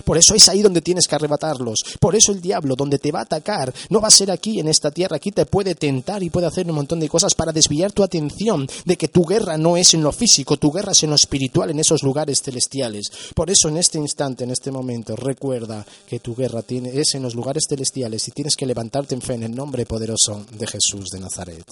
Por 0.05 0.18
eso 0.18 0.35
es 0.35 0.48
ahí 0.48 0.62
donde 0.62 0.83
tienes 0.83 1.07
que 1.07 1.14
arrebatarlos. 1.14 1.85
Por 2.01 2.14
eso 2.14 2.33
el 2.33 2.40
diablo, 2.40 2.74
donde 2.77 2.98
te 2.98 3.12
va 3.12 3.20
a 3.20 3.22
atacar, 3.22 3.72
no 3.90 4.01
va 4.01 4.09
a 4.09 4.12
ser 4.12 4.31
aquí 4.31 4.61
en 4.61 4.68
esta 4.68 4.90
tierra. 4.90 5.16
Aquí 5.16 5.33
te 5.33 5.46
puede 5.46 5.74
tentar 5.74 6.22
y 6.22 6.31
puede 6.31 6.46
hacer 6.46 6.66
un 6.66 6.77
montón 6.77 7.01
de 7.01 7.09
cosas 7.09 7.35
para 7.35 7.53
desviar 7.53 7.92
tu 7.92 8.03
atención 8.03 8.68
de 8.85 8.96
que 8.96 9.09
tu 9.09 9.24
guerra 9.24 9.57
no 9.59 9.77
es 9.77 9.94
en 9.94 10.03
lo 10.03 10.12
físico, 10.12 10.57
tu 10.57 10.70
guerra 10.70 10.92
es 10.92 11.03
en 11.03 11.11
lo 11.11 11.16
espiritual, 11.16 11.70
en 11.70 11.81
esos 11.81 12.03
lugares 12.03 12.42
celestiales. 12.42 13.11
Por 13.35 13.51
eso 13.51 13.68
en 13.68 13.79
este 13.79 13.98
instante, 13.98 14.44
en 14.44 14.51
este 14.51 14.70
momento, 14.70 15.16
recuerda 15.16 15.85
que 16.07 16.20
tu 16.20 16.35
guerra 16.35 16.62
tiene, 16.62 16.90
es 16.98 17.14
en 17.14 17.22
los 17.22 17.35
lugares 17.35 17.64
celestiales 17.68 18.27
y 18.29 18.31
tienes 18.31 18.57
que 18.57 18.66
levantarte 18.66 19.14
en 19.14 19.22
fe 19.22 19.35
en 19.35 19.44
el 19.44 19.55
nombre 19.55 19.87
poderoso 19.87 20.46
de 20.53 20.66
Jesús 20.66 21.09
de 21.11 21.20
Nazaret. 21.20 21.64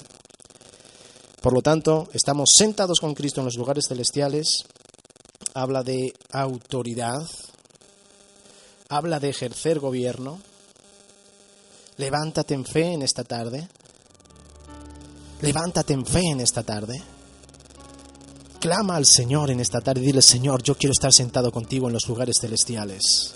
Por 1.41 1.53
lo 1.53 1.63
tanto, 1.63 2.09
estamos 2.13 2.51
sentados 2.57 2.99
con 2.99 3.15
Cristo 3.15 3.41
en 3.41 3.45
los 3.45 3.57
lugares 3.57 3.87
celestiales 3.89 4.65
habla 5.57 5.83
de 5.83 6.13
autoridad, 6.33 7.27
habla 8.91 9.19
de 9.19 9.31
ejercer 9.31 9.81
gobierno. 9.81 10.39
Levántate 11.97 12.53
en 12.53 12.67
fe 12.67 12.93
en 12.93 13.01
esta 13.01 13.25
tarde. 13.25 13.67
Levántate 15.41 15.95
en 15.95 16.05
fe 16.05 16.21
en 16.31 16.41
esta 16.41 16.63
tarde. 16.63 17.03
Clama 18.61 18.97
al 18.97 19.07
Señor 19.07 19.51
en 19.51 19.61
esta 19.61 19.81
tarde 19.81 20.03
y 20.03 20.07
dile, 20.07 20.21
Señor, 20.21 20.63
yo 20.63 20.77
quiero 20.77 20.93
estar 20.93 21.13
sentado 21.13 21.51
contigo 21.51 21.87
en 21.87 21.95
los 21.95 22.07
lugares 22.07 22.37
celestiales. 22.39 23.35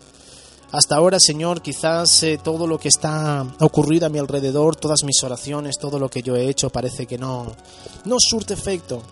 Hasta 0.73 0.97
ahora, 0.97 1.19
Señor, 1.19 1.63
quizás 1.63 2.23
eh, 2.23 2.39
todo 2.43 2.67
lo 2.67 2.79
que 2.79 2.89
está 2.89 3.47
ocurrido 3.61 4.07
a 4.07 4.11
mi 4.11 4.19
alrededor, 4.19 4.77
todas 4.77 5.05
mis 5.05 5.23
oraciones, 5.25 5.79
todo 5.79 5.99
lo 5.99 6.11
que 6.11 6.23
yo 6.23 6.37
he 6.37 6.51
hecho 6.51 6.69
parece 6.69 7.07
que 7.07 7.17
no, 7.17 7.57
no 8.05 8.17
surte 8.21 8.53
efecto, 8.53 9.03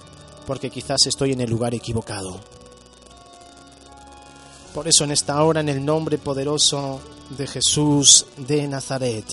porque 0.46 0.68
quizás 0.68 0.98
estoy 1.06 1.32
en 1.32 1.40
el 1.40 1.50
lugar 1.50 1.74
equivocado. 1.74 2.57
Por 4.74 4.86
eso 4.86 5.04
en 5.04 5.10
esta 5.10 5.42
hora, 5.42 5.60
en 5.60 5.68
el 5.68 5.84
nombre 5.84 6.18
poderoso 6.18 7.00
de 7.30 7.46
Jesús 7.46 8.26
de 8.36 8.68
Nazaret, 8.68 9.24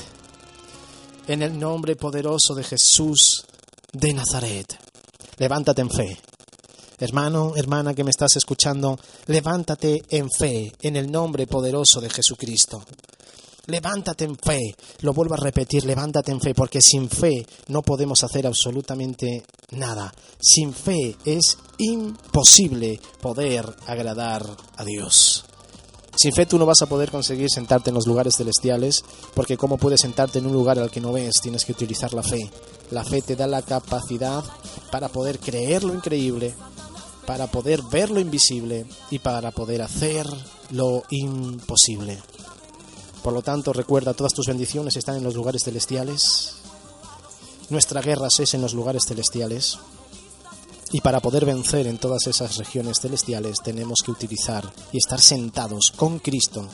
en 1.28 1.41
el 1.41 1.60
nombre 1.60 1.95
poderoso 1.95 2.56
de 2.56 2.63
Jesús 2.63 3.45
de 3.91 4.13
Nazaret, 4.13 4.78
levántate 5.38 5.82
en 5.82 5.89
fe. 5.89 6.19
Hermano, 6.98 7.54
hermana 7.58 7.93
que 7.93 8.04
me 8.04 8.12
estás 8.12 8.38
escuchando, 8.38 8.98
levántate 9.28 10.02
en 10.10 10.30
fe 10.32 10.71
en 10.82 10.95
el 10.95 11.12
nombre 11.12 11.45
poderoso 11.45 12.00
de 12.00 12.10
Jesucristo. 12.10 12.84
Levántate 13.67 14.25
en 14.25 14.38
fe, 14.38 14.75
lo 15.01 15.13
vuelvo 15.13 15.34
a 15.34 15.38
repetir, 15.38 15.86
levántate 15.86 16.32
en 16.32 16.39
fe, 16.39 16.54
porque 16.54 16.82
sin 16.82 17.10
fe 17.10 17.45
no 17.67 17.82
podemos 17.82 18.23
hacer 18.23 18.45
absolutamente 18.45 19.43
nada. 19.71 20.13
Sin 20.39 20.73
fe 20.73 21.15
es 21.25 21.58
imposible 21.80 22.99
poder 23.21 23.65
agradar 23.88 24.45
a 24.78 24.84
Dios. 24.84 25.45
Sin 26.17 26.32
fe 26.34 26.45
tú 26.45 26.58
no 26.58 26.65
vas 26.65 26.82
a 26.82 26.86
poder 26.86 27.12
conseguir 27.12 27.49
sentarte 27.49 27.89
en 27.89 27.95
los 27.95 28.08
lugares 28.08 28.36
celestiales, 28.38 29.04
porque 29.34 29.58
¿cómo 29.58 29.78
puedes 29.78 29.99
sentarte 29.99 30.39
en 30.39 30.45
un 30.45 30.54
lugar 30.54 30.80
al 30.80 30.89
que 30.89 31.01
no 31.01 31.12
ves? 31.12 31.34
Tienes 31.41 31.65
que 31.65 31.73
utilizar 31.73 32.13
la 32.13 32.23
fe. 32.23 32.49
La 32.91 33.04
fe 33.04 33.21
te 33.21 33.36
da 33.36 33.47
la 33.47 33.63
capacidad 33.63 34.43
para 34.91 35.10
poder 35.10 35.39
creer 35.39 35.84
lo 35.84 35.93
increíble, 35.93 36.54
para 37.25 37.47
poder 37.47 37.82
ver 37.91 38.12
lo 38.12 38.19
invisible 38.19 38.86
y 39.10 39.19
para 39.19 39.51
poder 39.51 39.82
hacer 39.82 40.28
lo 40.69 41.04
imposible. 41.10 42.19
Por 43.26 43.34
lo 43.34 43.42
tanto, 43.42 43.74
recuerda, 43.74 44.14
todas 44.14 44.36
tus 44.36 44.46
bendiciones 44.46 44.96
están 44.98 45.16
en 45.16 45.24
los 45.24 45.34
lugares 45.34 45.64
celestiales. 45.64 46.58
Nuestra 47.72 48.00
guerra 48.00 48.28
es 48.28 48.54
en 48.54 48.62
los 48.62 48.76
lugares 48.76 49.08
celestiales. 49.08 49.80
Y 50.92 51.02
para 51.02 51.20
poder 51.20 51.44
vencer 51.44 51.88
en 51.88 51.98
todas 51.98 52.28
esas 52.28 52.58
regiones 52.58 53.00
celestiales 53.00 53.64
tenemos 53.64 54.04
que 54.06 54.12
utilizar 54.12 54.72
y 54.92 55.00
estar 55.00 55.20
sentados 55.20 55.92
con 55.96 56.20
Cristo 56.20 56.70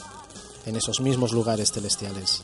en 0.65 0.75
esos 0.75 0.99
mismos 0.99 1.31
lugares 1.31 1.71
celestiales. 1.71 2.41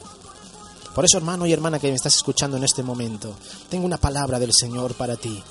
Por 0.95 1.03
eso, 1.03 1.17
hermano 1.17 1.45
y 1.45 1.51
hermana 1.51 1.77
que 1.77 1.89
me 1.89 1.95
estás 1.95 2.15
escuchando 2.15 2.55
en 2.55 2.63
este 2.63 2.83
momento, 2.83 3.35
tengo 3.67 3.85
una 3.85 3.97
palabra 3.97 4.39
del 4.39 4.53
Señor 4.53 4.93
para 4.93 5.17
ti. 5.17 5.43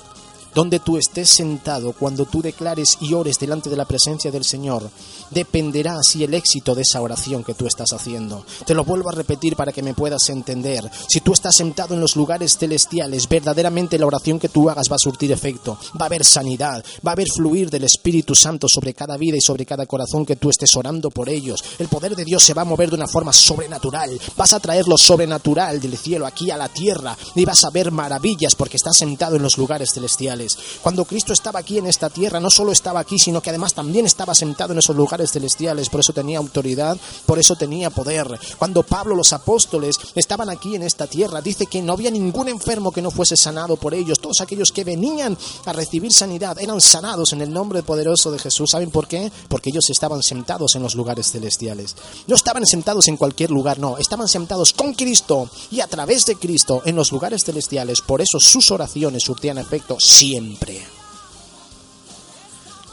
Donde 0.53 0.79
tú 0.79 0.97
estés 0.97 1.29
sentado, 1.29 1.93
cuando 1.93 2.25
tú 2.25 2.41
declares 2.41 2.97
y 3.01 3.13
ores 3.13 3.39
delante 3.39 3.69
de 3.69 3.75
la 3.75 3.85
presencia 3.85 4.31
del 4.31 4.43
Señor, 4.43 4.89
dependerá 5.31 5.99
así 5.99 6.23
el 6.23 6.33
éxito 6.33 6.75
de 6.75 6.81
esa 6.81 7.01
oración 7.01 7.43
que 7.43 7.53
tú 7.53 7.67
estás 7.67 7.93
haciendo. 7.93 8.45
Te 8.65 8.73
lo 8.73 8.83
vuelvo 8.83 9.09
a 9.09 9.13
repetir 9.13 9.55
para 9.55 9.71
que 9.71 9.83
me 9.83 9.93
puedas 9.93 10.29
entender. 10.29 10.89
Si 11.07 11.21
tú 11.21 11.33
estás 11.33 11.55
sentado 11.55 11.93
en 11.93 12.01
los 12.01 12.15
lugares 12.15 12.57
celestiales, 12.57 13.27
verdaderamente 13.27 13.99
la 13.99 14.05
oración 14.05 14.39
que 14.39 14.49
tú 14.49 14.69
hagas 14.69 14.89
va 14.91 14.95
a 14.95 14.99
surtir 14.99 15.31
efecto, 15.31 15.77
va 15.99 16.05
a 16.05 16.07
haber 16.07 16.25
sanidad, 16.25 16.83
va 17.05 17.11
a 17.11 17.13
haber 17.13 17.27
fluir 17.29 17.69
del 17.69 17.83
Espíritu 17.83 18.35
Santo 18.35 18.67
sobre 18.67 18.93
cada 18.93 19.17
vida 19.17 19.37
y 19.37 19.41
sobre 19.41 19.65
cada 19.65 19.85
corazón 19.85 20.25
que 20.25 20.35
tú 20.35 20.49
estés 20.49 20.75
orando 20.75 21.09
por 21.09 21.29
ellos. 21.29 21.63
El 21.79 21.87
poder 21.87 22.15
de 22.15 22.25
Dios 22.25 22.43
se 22.43 22.53
va 22.53 22.63
a 22.63 22.65
mover 22.65 22.89
de 22.89 22.95
una 22.95 23.07
forma 23.07 23.33
sobrenatural. 23.33 24.19
Vas 24.35 24.53
a 24.53 24.59
traer 24.59 24.87
lo 24.87 24.97
sobrenatural 24.97 25.79
del 25.79 25.97
cielo 25.97 26.25
aquí 26.25 26.51
a 26.51 26.57
la 26.57 26.69
tierra 26.69 27.17
y 27.35 27.45
vas 27.45 27.63
a 27.63 27.69
ver 27.69 27.91
maravillas 27.91 28.55
porque 28.55 28.77
estás 28.77 28.97
sentado 28.97 29.35
en 29.35 29.43
los 29.43 29.57
lugares 29.57 29.91
celestiales. 29.93 30.36
Cuando 30.81 31.05
Cristo 31.05 31.33
estaba 31.33 31.59
aquí 31.59 31.77
en 31.77 31.87
esta 31.87 32.09
tierra, 32.09 32.39
no 32.39 32.49
solo 32.49 32.71
estaba 32.71 32.99
aquí, 32.99 33.17
sino 33.19 33.41
que 33.41 33.49
además 33.49 33.73
también 33.73 34.05
estaba 34.05 34.35
sentado 34.35 34.73
en 34.73 34.79
esos 34.79 34.95
lugares 34.95 35.31
celestiales, 35.31 35.89
por 35.89 36.01
eso 36.01 36.13
tenía 36.13 36.37
autoridad, 36.37 36.97
por 37.25 37.39
eso 37.39 37.55
tenía 37.55 37.89
poder. 37.89 38.39
Cuando 38.57 38.83
Pablo, 38.83 39.15
los 39.15 39.33
apóstoles, 39.33 39.97
estaban 40.15 40.49
aquí 40.49 40.75
en 40.75 40.83
esta 40.83 41.07
tierra, 41.07 41.41
dice 41.41 41.65
que 41.65 41.81
no 41.81 41.93
había 41.93 42.11
ningún 42.11 42.47
enfermo 42.49 42.91
que 42.91 43.01
no 43.01 43.11
fuese 43.11 43.37
sanado 43.37 43.77
por 43.77 43.93
ellos. 43.93 44.19
Todos 44.19 44.41
aquellos 44.41 44.71
que 44.71 44.83
venían 44.83 45.37
a 45.65 45.73
recibir 45.73 46.13
sanidad 46.13 46.59
eran 46.59 46.81
sanados 46.81 47.33
en 47.33 47.41
el 47.41 47.51
nombre 47.51 47.83
poderoso 47.83 48.31
de 48.31 48.39
Jesús. 48.39 48.71
¿Saben 48.71 48.91
por 48.91 49.07
qué? 49.07 49.31
Porque 49.47 49.69
ellos 49.69 49.89
estaban 49.89 50.23
sentados 50.23 50.75
en 50.75 50.83
los 50.83 50.95
lugares 50.95 51.31
celestiales. 51.31 51.95
No 52.27 52.35
estaban 52.35 52.65
sentados 52.65 53.07
en 53.07 53.17
cualquier 53.17 53.51
lugar, 53.51 53.79
no, 53.79 53.97
estaban 53.97 54.27
sentados 54.27 54.73
con 54.73 54.93
Cristo 54.93 55.49
y 55.71 55.81
a 55.81 55.87
través 55.87 56.25
de 56.25 56.35
Cristo 56.35 56.81
en 56.85 56.95
los 56.95 57.11
lugares 57.11 57.43
celestiales. 57.43 58.01
Por 58.01 58.21
eso 58.21 58.39
sus 58.39 58.71
oraciones 58.71 59.23
surtían 59.23 59.57
efecto 59.57 59.97
siempre 59.99 60.26
siempre. 60.27 60.85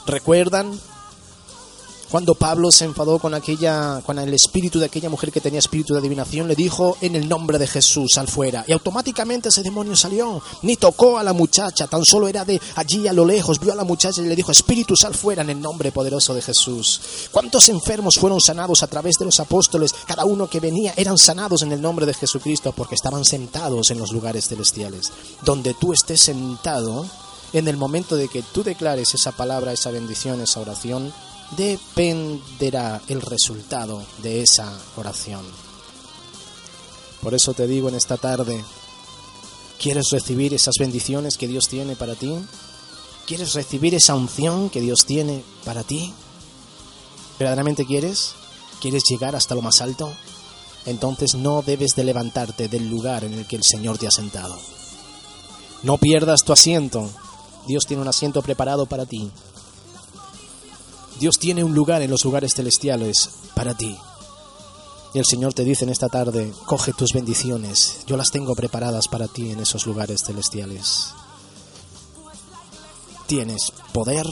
¿Recuerdan 0.07 0.79
cuando 2.15 2.35
Pablo 2.35 2.71
se 2.71 2.85
enfadó 2.85 3.19
con 3.19 3.33
aquella 3.33 4.01
con 4.05 4.19
el 4.19 4.33
espíritu 4.33 4.79
de 4.79 4.85
aquella 4.85 5.09
mujer 5.09 5.33
que 5.33 5.41
tenía 5.41 5.59
espíritu 5.59 5.93
de 5.93 5.99
adivinación, 5.99 6.47
le 6.47 6.55
dijo 6.55 6.95
en 7.01 7.15
el 7.15 7.27
nombre 7.27 7.57
de 7.57 7.67
Jesús 7.67 8.17
al 8.17 8.27
fuera 8.27 8.63
y 8.67 8.71
automáticamente 8.71 9.49
ese 9.49 9.63
demonio 9.63 9.97
salió, 9.97 10.41
ni 10.61 10.77
tocó 10.77 11.17
a 11.17 11.23
la 11.23 11.33
muchacha, 11.33 11.87
tan 11.87 12.05
solo 12.05 12.29
era 12.29 12.45
de 12.45 12.61
allí 12.75 13.07
a 13.07 13.11
lo 13.11 13.25
lejos, 13.25 13.59
vio 13.59 13.73
a 13.73 13.75
la 13.75 13.83
muchacha 13.83 14.21
y 14.21 14.27
le 14.27 14.35
dijo, 14.35 14.51
"Espíritu, 14.51 14.95
sal 14.95 15.13
fuera 15.13 15.41
en 15.41 15.49
el 15.49 15.59
nombre 15.59 15.91
poderoso 15.91 16.33
de 16.33 16.41
Jesús." 16.41 17.01
¿Cuántos 17.31 17.67
enfermos 17.67 18.15
fueron 18.15 18.39
sanados 18.39 18.81
a 18.81 18.87
través 18.87 19.17
de 19.17 19.25
los 19.25 19.41
apóstoles? 19.41 19.93
Cada 20.07 20.23
uno 20.23 20.47
que 20.47 20.61
venía 20.61 20.93
eran 20.95 21.17
sanados 21.17 21.63
en 21.63 21.71
el 21.73 21.81
nombre 21.81 22.05
de 22.05 22.13
Jesucristo 22.13 22.71
porque 22.71 22.95
estaban 22.95 23.25
sentados 23.25 23.91
en 23.91 23.99
los 23.99 24.13
lugares 24.13 24.47
celestiales. 24.47 25.11
Donde 25.43 25.73
tú 25.73 25.91
estés 25.91 26.21
sentado, 26.21 27.05
en 27.55 27.69
el 27.69 27.77
momento 27.77 28.17
de 28.17 28.27
que 28.27 28.43
tú 28.43 28.63
declares 28.63 29.13
esa 29.13 29.31
palabra, 29.31 29.71
esa 29.71 29.89
bendición, 29.89 30.41
esa 30.41 30.59
oración, 30.59 31.13
dependerá 31.55 33.01
el 33.07 33.21
resultado 33.21 34.03
de 34.21 34.41
esa 34.41 34.77
oración. 34.97 35.41
Por 37.21 37.33
eso 37.33 37.53
te 37.53 37.65
digo 37.65 37.87
en 37.87 37.95
esta 37.95 38.17
tarde, 38.17 38.61
¿quieres 39.79 40.09
recibir 40.11 40.53
esas 40.53 40.75
bendiciones 40.77 41.37
que 41.37 41.47
Dios 41.47 41.69
tiene 41.69 41.95
para 41.95 42.15
ti? 42.15 42.35
¿Quieres 43.25 43.53
recibir 43.53 43.95
esa 43.95 44.15
unción 44.15 44.69
que 44.69 44.81
Dios 44.81 45.05
tiene 45.05 45.41
para 45.63 45.83
ti? 45.83 46.13
¿Verdaderamente 47.39 47.85
quieres? 47.85 48.33
¿Quieres 48.81 49.03
llegar 49.09 49.33
hasta 49.33 49.55
lo 49.55 49.61
más 49.61 49.79
alto? 49.79 50.11
Entonces 50.85 51.35
no 51.35 51.61
debes 51.61 51.95
de 51.95 52.03
levantarte 52.03 52.67
del 52.67 52.89
lugar 52.89 53.23
en 53.23 53.33
el 53.33 53.47
que 53.47 53.55
el 53.55 53.63
Señor 53.63 53.97
te 53.97 54.07
ha 54.07 54.11
sentado. 54.11 54.57
No 55.83 55.97
pierdas 55.97 56.43
tu 56.43 56.51
asiento, 56.51 57.09
Dios 57.67 57.85
tiene 57.85 58.01
un 58.01 58.07
asiento 58.07 58.41
preparado 58.41 58.85
para 58.85 59.05
ti. 59.05 59.31
Dios 61.19 61.39
tiene 61.39 61.63
un 61.63 61.73
lugar 61.73 62.01
en 62.01 62.11
los 62.11 62.25
lugares 62.25 62.53
celestiales 62.53 63.29
para 63.55 63.73
ti. 63.73 63.97
Y 65.13 65.19
el 65.19 65.25
Señor 65.25 65.53
te 65.53 65.63
dice 65.63 65.85
en 65.85 65.91
esta 65.91 66.09
tarde, 66.09 66.51
coge 66.65 66.91
tus 66.91 67.13
bendiciones, 67.13 67.99
yo 68.05 68.17
las 68.17 68.31
tengo 68.31 68.53
preparadas 68.53 69.07
para 69.07 69.29
ti 69.29 69.49
en 69.49 69.61
esos 69.61 69.85
lugares 69.85 70.23
celestiales. 70.25 71.13
Tienes 73.25 73.71
poder 73.93 74.27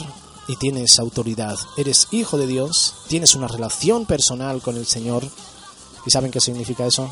y 0.46 0.56
tienes 0.56 0.98
autoridad. 0.98 1.58
Eres 1.78 2.08
hijo 2.10 2.36
de 2.36 2.46
Dios, 2.46 2.96
tienes 3.08 3.34
una 3.34 3.48
relación 3.48 4.04
personal 4.04 4.60
con 4.60 4.76
el 4.76 4.84
Señor. 4.84 5.26
¿Y 6.04 6.10
saben 6.10 6.30
qué 6.30 6.40
significa 6.40 6.86
eso? 6.86 7.08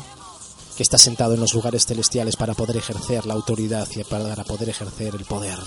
Que 0.77 0.83
estás 0.83 1.01
sentado 1.01 1.33
en 1.33 1.39
los 1.39 1.55
lugares 1.55 1.87
celestiales 1.87 2.35
para 2.35 2.53
poder 2.53 2.77
ejercer 2.77 3.25
la 3.25 3.33
autoridad 3.33 3.87
y 3.95 4.03
para 4.03 4.43
poder 4.43 4.69
ejercer 4.69 5.15
el 5.15 5.25
poder. 5.25 5.57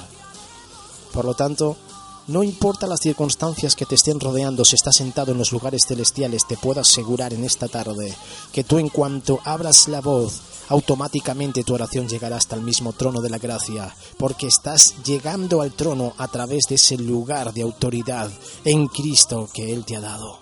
Por 1.16 1.24
lo 1.24 1.33
tanto, 1.33 1.79
no 2.26 2.42
importa 2.42 2.87
las 2.87 3.00
circunstancias 3.00 3.74
que 3.74 3.87
te 3.87 3.94
estén 3.94 4.20
rodeando, 4.20 4.66
si 4.66 4.74
estás 4.74 4.96
sentado 4.96 5.33
en 5.33 5.38
los 5.38 5.50
lugares 5.50 5.87
celestiales, 5.88 6.46
te 6.46 6.59
puedo 6.59 6.83
asegurar 6.83 7.33
en 7.33 7.42
esta 7.42 7.68
tarde 7.68 8.14
que 8.52 8.64
tú 8.64 8.76
en 8.76 8.90
cuanto 8.90 9.40
abras 9.42 9.88
la 9.88 10.02
voz, 10.02 10.42
automáticamente 10.68 11.64
tu 11.64 11.72
oración 11.72 12.07
llegará 12.07 12.37
hasta 12.37 12.55
el 12.55 12.61
mismo 12.61 12.92
trono 12.92 13.22
de 13.22 13.31
la 13.31 13.38
gracia, 13.38 13.96
porque 14.18 14.46
estás 14.46 14.96
llegando 15.07 15.62
al 15.62 15.72
trono 15.72 16.12
a 16.18 16.29
través 16.29 16.64
de 16.68 16.74
ese 16.74 16.98
lugar 16.98 17.55
de 17.55 17.62
autoridad 17.62 18.31
en 18.66 18.88
Cristo 18.88 19.48
que 19.55 19.72
Él 19.72 19.87
te 19.87 19.96
ha 19.96 20.00
dado. 20.00 20.38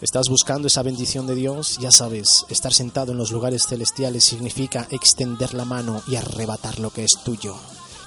¿Estás 0.00 0.28
buscando 0.28 0.68
esa 0.68 0.84
bendición 0.84 1.26
de 1.26 1.34
Dios? 1.34 1.78
Ya 1.80 1.90
sabes, 1.90 2.46
estar 2.50 2.72
sentado 2.72 3.10
en 3.10 3.18
los 3.18 3.32
lugares 3.32 3.66
celestiales 3.66 4.22
significa 4.22 4.86
extender 4.92 5.54
la 5.54 5.64
mano 5.64 6.02
y 6.06 6.14
arrebatar 6.14 6.78
lo 6.78 6.90
que 6.90 7.02
es 7.02 7.18
tuyo 7.24 7.56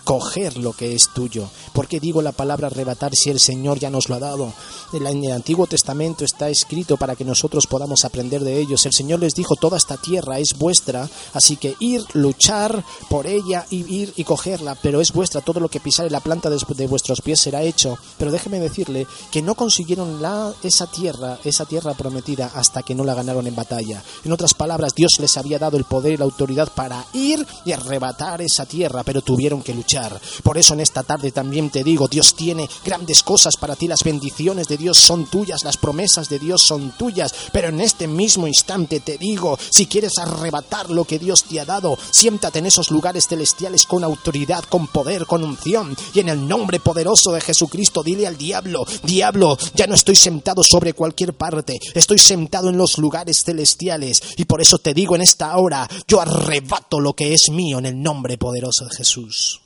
coger 0.08 0.56
lo 0.56 0.72
que 0.72 0.96
es 0.96 1.10
tuyo. 1.14 1.50
¿Por 1.74 1.90
qué 1.90 2.00
digo 2.00 2.22
la 2.22 2.32
palabra 2.32 2.68
arrebatar 2.68 3.14
si 3.14 3.30
el 3.30 3.42
Señor 3.42 3.78
ya 3.78 3.90
nos 3.90 4.08
lo 4.08 4.16
ha 4.16 4.20
dado? 4.20 4.54
En 4.94 5.06
el 5.06 5.34
Antiguo 5.34 5.68
Testamento 5.68 6.24
está 6.24 6.48
escrito 6.48 6.96
para 6.96 7.18
que 7.18 7.26
nosotros 7.26 7.68
podamos 7.68 8.06
aprender 8.06 8.42
de 8.42 8.58
ellos. 8.58 8.86
El 8.86 8.94
Señor 8.94 9.20
les 9.20 9.36
dijo, 9.36 9.58
toda 9.58 9.78
esta 9.78 9.98
tierra 9.98 10.40
es 10.40 10.58
vuestra, 10.58 11.10
así 11.34 11.58
que 11.58 11.76
ir, 11.82 12.06
luchar 12.14 12.86
por 13.10 13.28
ella 13.28 13.66
y 13.70 13.80
ir 13.94 14.14
y 14.16 14.24
cogerla, 14.24 14.76
pero 14.82 15.02
es 15.02 15.12
vuestra, 15.12 15.42
todo 15.42 15.60
lo 15.60 15.68
que 15.68 15.82
pisare 15.82 16.10
la 16.10 16.22
planta 16.22 16.50
de, 16.50 16.58
de 16.58 16.88
vuestros 16.88 17.20
pies 17.20 17.42
será 17.42 17.64
hecho. 17.64 17.98
Pero 18.18 18.32
déjeme 18.32 18.62
decirle 18.62 19.08
que 19.30 19.42
no 19.42 19.56
consiguieron 19.56 20.22
la, 20.22 20.54
esa 20.64 20.88
tierra, 20.88 21.38
esa 21.44 21.66
tierra 21.66 21.96
prometida 21.96 22.50
hasta 22.56 22.82
que 22.82 22.96
no 22.96 23.04
la 23.04 23.14
ganaron 23.14 23.46
en 23.46 23.58
batalla. 23.58 24.02
En 24.24 24.32
otras 24.32 24.54
palabras, 24.54 24.96
Dios 24.96 25.20
les 25.20 25.36
había 25.36 25.60
dado 25.60 25.76
el 25.76 25.84
poder 25.84 26.14
y 26.14 26.18
la 26.18 26.24
autoridad 26.24 26.70
para 26.74 27.06
ir 27.12 27.46
y 27.66 27.74
arrebatar 27.74 28.42
esa 28.42 28.66
tierra, 28.66 29.04
pero 29.04 29.22
tuvieron 29.22 29.62
que 29.62 29.74
luchar 29.74 29.97
por 30.44 30.58
eso 30.58 30.74
en 30.74 30.80
esta 30.80 31.04
tarde 31.04 31.32
también 31.32 31.70
te 31.70 31.84
digo, 31.84 32.08
Dios 32.08 32.36
tiene 32.36 32.70
grandes 32.86 33.24
cosas 33.24 33.58
para 33.58 33.76
ti, 33.76 33.88
las 33.88 34.04
bendiciones 34.04 34.68
de 34.68 34.78
Dios 34.78 34.98
son 34.98 35.26
tuyas, 35.26 35.64
las 35.64 35.78
promesas 35.78 36.30
de 36.30 36.40
Dios 36.40 36.62
son 36.62 36.92
tuyas, 36.98 37.34
pero 37.52 37.70
en 37.70 37.82
este 37.82 38.08
mismo 38.08 38.48
instante 38.48 39.00
te 39.00 39.18
digo, 39.18 39.58
si 39.70 39.88
quieres 39.88 40.18
arrebatar 40.18 40.90
lo 40.90 41.06
que 41.06 41.20
Dios 41.20 41.44
te 41.44 41.60
ha 41.60 41.66
dado, 41.66 41.98
siéntate 42.12 42.60
en 42.60 42.66
esos 42.66 42.92
lugares 42.92 43.28
celestiales 43.28 43.86
con 43.86 44.04
autoridad, 44.04 44.64
con 44.66 44.88
poder, 44.88 45.26
con 45.26 45.44
unción, 45.44 45.96
y 46.14 46.20
en 46.20 46.30
el 46.30 46.48
nombre 46.48 46.80
poderoso 46.80 47.32
de 47.32 47.42
Jesucristo 47.42 48.04
dile 48.04 48.28
al 48.28 48.38
diablo, 48.38 48.86
diablo, 49.04 49.58
ya 49.76 49.88
no 49.88 49.96
estoy 49.96 50.16
sentado 50.16 50.62
sobre 50.64 50.94
cualquier 50.94 51.34
parte, 51.34 51.80
estoy 51.94 52.20
sentado 52.20 52.70
en 52.70 52.78
los 52.78 52.98
lugares 52.98 53.44
celestiales, 53.44 54.22
y 54.38 54.46
por 54.46 54.62
eso 54.62 54.78
te 54.78 54.94
digo 54.94 55.16
en 55.16 55.22
esta 55.22 55.56
hora, 55.58 55.88
yo 56.08 56.22
arrebato 56.22 57.00
lo 57.00 57.14
que 57.14 57.34
es 57.34 57.50
mío 57.50 57.80
en 57.80 57.86
el 57.86 58.02
nombre 58.02 58.38
poderoso 58.38 58.86
de 58.86 58.96
Jesús. 58.96 59.62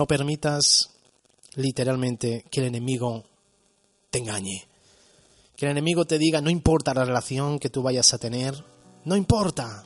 No 0.00 0.06
permitas 0.06 0.92
literalmente 1.56 2.46
que 2.50 2.60
el 2.60 2.68
enemigo 2.68 3.22
te 4.08 4.20
engañe. 4.20 4.66
Que 5.54 5.66
el 5.66 5.72
enemigo 5.72 6.06
te 6.06 6.16
diga, 6.16 6.40
no 6.40 6.48
importa 6.48 6.94
la 6.94 7.04
relación 7.04 7.58
que 7.58 7.68
tú 7.68 7.82
vayas 7.82 8.14
a 8.14 8.18
tener, 8.18 8.64
no 9.04 9.14
importa. 9.14 9.84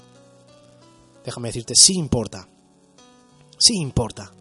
Déjame 1.25 1.49
decirte, 1.49 1.75
sí 1.75 1.95
importa. 1.95 2.49
Sí 3.59 3.75
importa. 3.75 4.33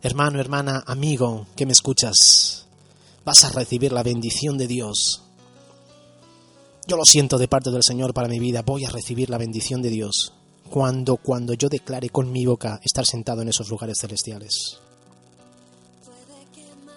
Hermano, 0.00 0.40
hermana, 0.40 0.82
amigo 0.86 1.48
que 1.54 1.66
me 1.66 1.72
escuchas, 1.72 2.66
vas 3.26 3.44
a 3.44 3.50
recibir 3.50 3.92
la 3.92 4.02
bendición 4.02 4.56
de 4.56 4.68
Dios. 4.68 5.22
Yo 6.86 6.96
lo 6.96 7.04
siento 7.04 7.36
de 7.36 7.46
parte 7.46 7.70
del 7.70 7.82
Señor 7.82 8.14
para 8.14 8.28
mi 8.28 8.38
vida, 8.38 8.62
voy 8.62 8.86
a 8.86 8.90
recibir 8.90 9.28
la 9.28 9.36
bendición 9.36 9.82
de 9.82 9.90
Dios 9.90 10.32
cuando, 10.68 11.16
cuando 11.16 11.54
yo 11.54 11.68
declare 11.68 12.10
con 12.10 12.30
mi 12.30 12.46
boca 12.46 12.80
estar 12.82 13.04
sentado 13.04 13.42
en 13.42 13.48
esos 13.48 13.68
lugares 13.68 13.98
celestiales. 14.00 14.78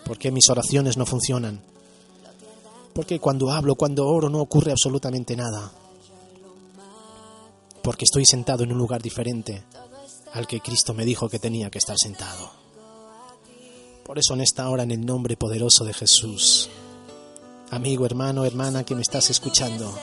Porque 0.06 0.32
mis 0.32 0.50
oraciones 0.50 0.98
no 0.98 1.06
funcionan. 1.06 1.62
Porque 2.94 3.20
cuando 3.20 3.52
hablo, 3.52 3.76
cuando 3.76 4.08
oro, 4.08 4.30
no 4.30 4.40
ocurre 4.42 4.72
absolutamente 4.72 5.36
nada. 5.36 5.72
Porque 7.82 8.06
estoy 8.06 8.26
sentado 8.26 8.64
en 8.64 8.72
un 8.72 8.78
lugar 8.78 9.02
diferente 9.02 9.64
al 10.34 10.48
que 10.48 10.60
Cristo 10.60 10.94
me 10.94 11.06
dijo 11.06 11.30
que 11.30 11.40
tenía 11.40 11.70
que 11.70 11.80
estar 11.80 11.98
sentado. 11.98 12.52
Por 14.06 14.20
eso 14.20 14.34
en 14.34 14.42
esta 14.42 14.70
hora, 14.70 14.84
en 14.84 14.92
el 14.92 15.06
nombre 15.06 15.38
poderoso 15.38 15.86
de 15.86 15.94
Jesús, 15.94 16.70
amigo, 17.70 18.06
hermano, 18.06 18.46
hermana 18.46 18.84
que 18.84 18.96
me 18.96 19.02
estás 19.02 19.30
escuchando, 19.30 19.94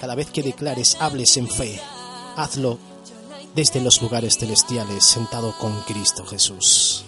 cada 0.00 0.14
vez 0.14 0.30
que 0.30 0.42
declares, 0.42 0.96
hables 1.00 1.36
en 1.36 1.48
fe 1.48 1.80
hazlo 2.36 2.78
desde 3.54 3.80
los 3.80 4.02
lugares 4.02 4.38
celestiales, 4.38 5.04
sentado 5.04 5.56
con 5.58 5.80
Cristo 5.82 6.24
Jesús. 6.26 7.04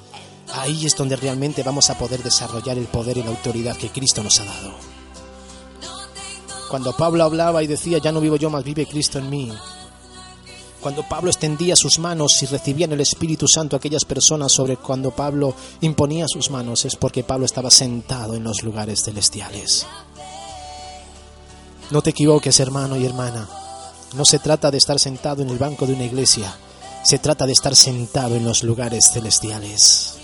Ahí 0.55 0.87
es 0.87 0.97
donde 0.97 1.17
realmente 1.17 1.63
vamos 1.63 1.91
a 1.91 1.99
poder 1.99 2.23
desarrollar 2.23 2.79
el 2.79 2.87
poder 2.87 3.19
y 3.19 3.23
la 3.23 3.31
autoridad 3.31 3.77
que 3.77 3.91
Cristo 3.91 4.23
nos 4.25 4.41
ha 4.41 4.45
dado. 4.47 4.73
Cuando 6.71 6.97
Pablo 6.97 7.25
hablaba 7.25 7.63
y 7.63 7.67
decía, 7.67 7.99
ya 7.99 8.13
no 8.13 8.21
vivo 8.21 8.37
yo, 8.37 8.51
más 8.51 8.65
vive 8.65 8.87
Cristo 8.87 9.19
en 9.19 9.31
mí. 9.31 9.53
Cuando 10.81 11.03
Pablo 11.03 11.31
extendía 11.31 11.75
sus 11.77 11.99
manos 11.99 12.43
y 12.43 12.47
recibían 12.47 12.93
el 12.93 13.01
Espíritu 13.01 13.49
Santo 13.49 13.77
aquellas 13.77 14.05
personas 14.05 14.53
sobre 14.53 14.77
cuando 14.77 15.11
Pablo 15.11 15.55
imponía 15.81 16.27
sus 16.29 16.51
manos, 16.51 16.85
es 16.85 16.97
porque 16.97 17.25
Pablo 17.25 17.47
estaba 17.47 17.71
sentado 17.71 18.35
en 18.35 18.45
los 18.45 18.63
lugares 18.63 19.03
celestiales. 19.03 19.87
No 21.91 22.01
te 22.01 22.11
equivoques, 22.11 22.61
hermano 22.61 22.97
y 22.97 23.05
hermana. 23.05 23.49
No 24.15 24.25
se 24.25 24.39
trata 24.39 24.71
de 24.71 24.79
estar 24.79 24.99
sentado 24.99 25.43
en 25.43 25.51
el 25.51 25.59
banco 25.59 25.87
de 25.87 25.93
una 25.93 26.05
iglesia, 26.05 26.55
se 27.05 27.19
trata 27.19 27.47
de 27.47 27.53
estar 27.53 27.77
sentado 27.77 28.37
en 28.37 28.45
los 28.45 28.63
lugares 28.63 29.11
celestiales. 29.13 30.15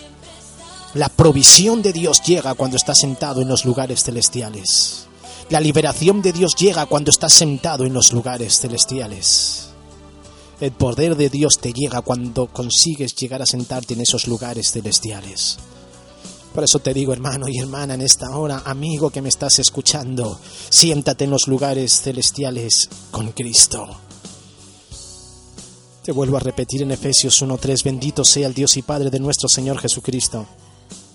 La 0.95 1.09
provisión 1.09 1.83
de 1.83 1.93
Dios 1.93 2.23
llega 2.23 2.55
cuando 2.55 2.77
estás 2.77 2.99
sentado 2.99 3.43
en 3.43 3.49
los 3.49 3.65
lugares 3.65 4.05
celestiales. 4.05 5.07
La 5.51 5.61
liberación 5.61 6.23
de 6.23 6.33
Dios 6.33 6.55
llega 6.55 6.87
cuando 6.87 7.11
estás 7.11 7.35
sentado 7.35 7.85
en 7.85 7.93
los 7.93 8.13
lugares 8.13 8.61
celestiales. 8.61 9.69
El 10.61 10.73
poder 10.73 11.17
de 11.17 11.29
Dios 11.29 11.59
te 11.59 11.73
llega 11.73 12.01
cuando 12.01 12.47
consigues 12.47 13.15
llegar 13.15 13.43
a 13.43 13.47
sentarte 13.47 13.95
en 13.95 14.01
esos 14.01 14.29
lugares 14.29 14.71
celestiales. 14.71 15.59
Por 16.55 16.63
eso 16.63 16.79
te 16.79 16.95
digo, 16.95 17.13
hermano 17.13 17.49
y 17.49 17.59
hermana, 17.59 17.95
en 17.95 18.01
esta 18.01 18.31
hora, 18.39 18.63
amigo 18.65 19.11
que 19.11 19.21
me 19.21 19.29
estás 19.29 19.59
escuchando, 19.59 20.39
siéntate 20.69 21.25
en 21.25 21.31
los 21.31 21.49
lugares 21.49 22.01
celestiales 22.01 22.89
con 23.11 23.33
Cristo. 23.33 23.89
Te 26.05 26.13
vuelvo 26.13 26.37
a 26.37 26.41
repetir 26.41 26.83
en 26.83 26.93
Efesios 26.93 27.43
1.3, 27.43 27.83
bendito 27.83 28.25
sea 28.25 28.47
el 28.47 28.55
Dios 28.55 28.77
y 28.77 28.83
Padre 28.83 29.11
de 29.11 29.19
nuestro 29.19 29.49
Señor 29.49 29.79
Jesucristo 29.81 30.47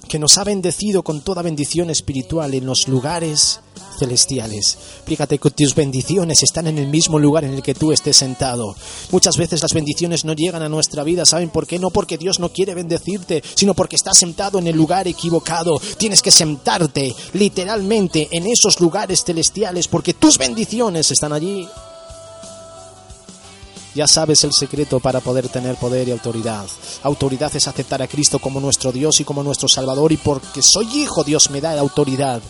que 0.10 0.19
nos 0.19 0.39
ha 0.39 0.43
bendecido 0.43 1.04
con 1.04 1.21
toda 1.21 1.43
bendición 1.43 1.91
espiritual 1.91 2.56
en 2.56 2.65
los 2.65 2.88
lugares 2.88 3.62
celestiales. 3.99 4.77
Fíjate 5.05 5.38
que 5.38 5.51
tus 5.51 5.75
bendiciones 5.75 6.41
están 6.41 6.67
en 6.67 6.77
el 6.77 6.88
mismo 6.88 7.19
lugar 7.19 7.43
en 7.43 7.53
el 7.53 7.62
que 7.62 7.75
tú 7.75 7.91
estés 7.91 8.17
sentado. 8.17 8.75
Muchas 9.12 9.38
veces 9.38 9.62
las 9.62 9.73
bendiciones 9.73 10.25
no 10.25 10.33
llegan 10.33 10.63
a 10.63 10.69
nuestra 10.69 11.03
vida, 11.03 11.25
¿saben 11.25 11.49
por 11.49 11.67
qué? 11.67 11.77
No 11.77 11.89
porque 11.89 12.17
Dios 12.17 12.39
no 12.39 12.49
quiere 12.49 12.73
bendecirte, 12.73 13.43
sino 13.55 13.73
porque 13.73 13.97
estás 13.97 14.17
sentado 14.17 14.57
en 14.59 14.67
el 14.67 14.75
lugar 14.75 15.07
equivocado. 15.07 15.79
Tienes 15.97 16.21
que 16.21 16.31
sentarte 16.31 17.13
literalmente 17.33 18.29
en 18.31 18.47
esos 18.47 18.79
lugares 18.79 19.23
celestiales 19.23 19.88
porque 19.88 20.13
tus 20.13 20.38
bendiciones 20.38 21.12
están 21.12 21.33
allí. 21.33 21.67
Ya 23.95 24.07
sabes 24.07 24.43
el 24.43 24.53
secreto 24.53 24.99
para 24.99 25.19
poder 25.19 25.49
tener 25.49 25.75
poder 25.75 26.07
y 26.07 26.12
autoridad. 26.12 26.65
Autoridad 27.03 27.53
es 27.55 27.67
aceptar 27.67 28.01
a 28.01 28.07
Cristo 28.07 28.39
como 28.39 28.59
nuestro 28.59 28.91
Dios 28.91 29.19
y 29.19 29.23
como 29.23 29.43
nuestro 29.43 29.67
Salvador 29.67 30.12
y 30.12 30.17
porque 30.17 30.62
soy 30.62 30.85
hijo 31.01 31.23
Dios 31.23 31.49
me 31.49 31.59
da 31.59 31.77
autoridad. 31.79 32.41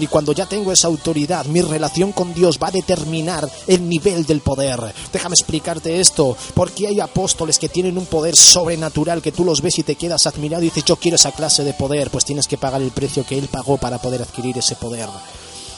Y 0.00 0.06
cuando 0.06 0.32
ya 0.32 0.46
tengo 0.46 0.72
esa 0.72 0.88
autoridad, 0.88 1.44
mi 1.46 1.60
relación 1.60 2.12
con 2.12 2.32
Dios 2.32 2.58
va 2.60 2.68
a 2.68 2.72
determinar 2.72 3.48
el 3.66 3.88
nivel 3.88 4.24
del 4.24 4.40
poder. 4.40 4.94
Déjame 5.12 5.34
explicarte 5.34 6.00
esto, 6.00 6.36
porque 6.54 6.88
hay 6.88 7.00
apóstoles 7.00 7.58
que 7.58 7.68
tienen 7.68 7.98
un 7.98 8.06
poder 8.06 8.34
sobrenatural 8.34 9.20
que 9.20 9.30
tú 9.30 9.44
los 9.44 9.60
ves 9.60 9.78
y 9.78 9.82
te 9.82 9.96
quedas 9.96 10.26
admirado 10.26 10.62
y 10.62 10.66
dices, 10.66 10.84
yo 10.86 10.96
quiero 10.96 11.16
esa 11.16 11.32
clase 11.32 11.64
de 11.64 11.74
poder, 11.74 12.10
pues 12.10 12.24
tienes 12.24 12.48
que 12.48 12.56
pagar 12.56 12.80
el 12.80 12.92
precio 12.92 13.26
que 13.26 13.38
Él 13.38 13.48
pagó 13.48 13.76
para 13.76 13.98
poder 13.98 14.22
adquirir 14.22 14.56
ese 14.56 14.74
poder. 14.74 15.08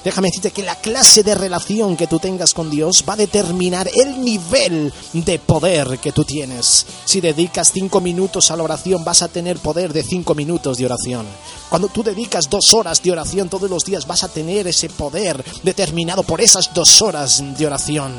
Déjame 0.04 0.28
decirte 0.28 0.50
que 0.50 0.62
la 0.62 0.74
clase 0.76 1.22
de 1.22 1.34
relación 1.34 1.96
que 1.96 2.08
tú 2.08 2.18
tengas 2.18 2.54
con 2.54 2.70
Dios 2.70 3.04
va 3.08 3.12
a 3.12 3.16
determinar 3.16 3.88
el 3.94 4.24
nivel 4.24 4.92
de 5.12 5.38
poder 5.38 5.98
que 6.00 6.10
tú 6.10 6.24
tienes. 6.24 6.86
Si 7.04 7.20
dedicas 7.20 7.70
cinco 7.72 8.00
minutos 8.00 8.50
a 8.50 8.56
la 8.56 8.64
oración, 8.64 9.04
vas 9.04 9.22
a 9.22 9.28
tener 9.28 9.58
poder 9.58 9.92
de 9.92 10.02
cinco 10.02 10.34
minutos 10.34 10.78
de 10.78 10.86
oración. 10.86 11.26
Cuando 11.68 11.88
tú 11.88 12.02
dedicas 12.02 12.50
dos 12.50 12.74
horas 12.74 13.00
de 13.02 13.12
oración 13.12 13.48
todos 13.48 13.70
los 13.70 13.84
días, 13.84 14.06
vas 14.06 14.24
a 14.24 14.28
tener 14.28 14.66
ese 14.66 14.88
poder 14.88 15.44
determinado 15.62 16.24
por 16.24 16.40
esas 16.40 16.74
dos 16.74 17.00
horas 17.00 17.42
de 17.56 17.66
oración. 17.66 18.12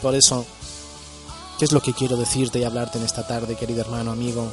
Por 0.00 0.14
eso, 0.14 0.46
¿qué 1.58 1.66
es 1.66 1.72
lo 1.72 1.82
que 1.82 1.92
quiero 1.92 2.16
decirte 2.16 2.58
y 2.58 2.64
hablarte 2.64 2.98
en 2.98 3.04
esta 3.04 3.26
tarde, 3.26 3.56
querido 3.56 3.82
hermano, 3.82 4.10
amigo? 4.10 4.48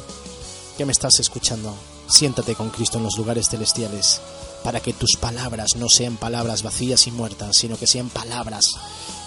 que 0.77 0.85
me 0.85 0.91
estás 0.91 1.19
escuchando? 1.19 1.73
Siéntate 2.07 2.55
con 2.55 2.69
Cristo 2.69 2.97
en 2.97 3.05
los 3.05 3.17
lugares 3.17 3.47
celestiales 3.49 4.19
para 4.65 4.79
que 4.79 4.93
tus 4.93 5.15
palabras 5.15 5.75
no 5.75 5.89
sean 5.89 6.17
palabras 6.17 6.63
vacías 6.63 7.05
y 7.05 7.11
muertas, 7.11 7.55
sino 7.55 7.77
que 7.77 7.85
sean 7.85 8.09
palabras 8.09 8.65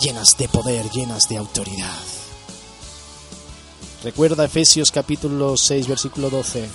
llenas 0.01 0.37
de 0.37 0.49
poder, 0.49 0.91
llenas 0.91 1.29
de 1.29 1.37
autoridad. 1.37 1.95
Recuerda 4.03 4.47
Efesios 4.47 4.91
capítulo 4.91 5.57
6, 5.57 5.87
versículo 5.87 6.29
12 6.29 6.69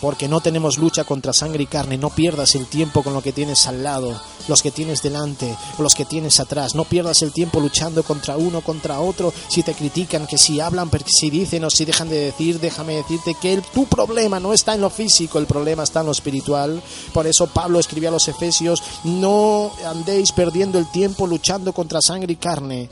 porque 0.00 0.28
no 0.28 0.40
tenemos 0.40 0.78
lucha 0.78 1.04
contra 1.04 1.32
sangre 1.32 1.64
y 1.64 1.66
carne. 1.66 1.98
No 1.98 2.10
pierdas 2.10 2.54
el 2.54 2.66
tiempo 2.66 3.02
con 3.02 3.14
lo 3.14 3.22
que 3.22 3.32
tienes 3.32 3.66
al 3.66 3.82
lado, 3.82 4.20
los 4.48 4.62
que 4.62 4.70
tienes 4.70 5.02
delante 5.02 5.56
o 5.78 5.82
los 5.82 5.94
que 5.94 6.04
tienes 6.04 6.40
atrás. 6.40 6.74
No 6.74 6.84
pierdas 6.84 7.22
el 7.22 7.32
tiempo 7.32 7.60
luchando 7.60 8.02
contra 8.02 8.36
uno, 8.36 8.60
contra 8.60 9.00
otro. 9.00 9.32
Si 9.48 9.62
te 9.62 9.74
critican, 9.74 10.26
que 10.26 10.38
si 10.38 10.60
hablan, 10.60 10.90
si 11.06 11.30
dicen 11.30 11.64
o 11.64 11.70
si 11.70 11.84
dejan 11.84 12.08
de 12.08 12.18
decir, 12.18 12.60
déjame 12.60 12.96
decirte 12.96 13.34
que 13.40 13.62
tu 13.74 13.86
problema 13.86 14.40
no 14.40 14.52
está 14.52 14.74
en 14.74 14.80
lo 14.80 14.90
físico, 14.90 15.38
el 15.38 15.46
problema 15.46 15.82
está 15.82 16.00
en 16.00 16.06
lo 16.06 16.12
espiritual. 16.12 16.82
Por 17.12 17.26
eso 17.26 17.46
Pablo 17.46 17.78
escribió 17.78 18.08
a 18.08 18.12
los 18.12 18.28
Efesios, 18.28 18.82
no 19.04 19.72
andéis 19.86 20.32
perdiendo 20.32 20.78
el 20.78 20.90
tiempo 20.90 21.26
luchando 21.26 21.72
contra 21.72 22.00
sangre 22.00 22.32
y 22.32 22.36
carne 22.36 22.88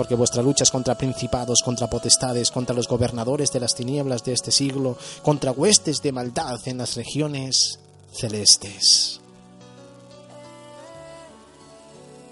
porque 0.00 0.14
vuestra 0.14 0.42
lucha 0.42 0.64
es 0.64 0.70
contra 0.70 0.96
principados, 0.96 1.58
contra 1.62 1.90
potestades, 1.90 2.50
contra 2.50 2.74
los 2.74 2.88
gobernadores 2.88 3.52
de 3.52 3.60
las 3.60 3.74
tinieblas 3.74 4.24
de 4.24 4.32
este 4.32 4.50
siglo, 4.50 4.96
contra 5.22 5.52
huestes 5.52 6.00
de 6.00 6.10
maldad 6.10 6.58
en 6.64 6.78
las 6.78 6.96
regiones 6.96 7.78
celestes. 8.10 9.20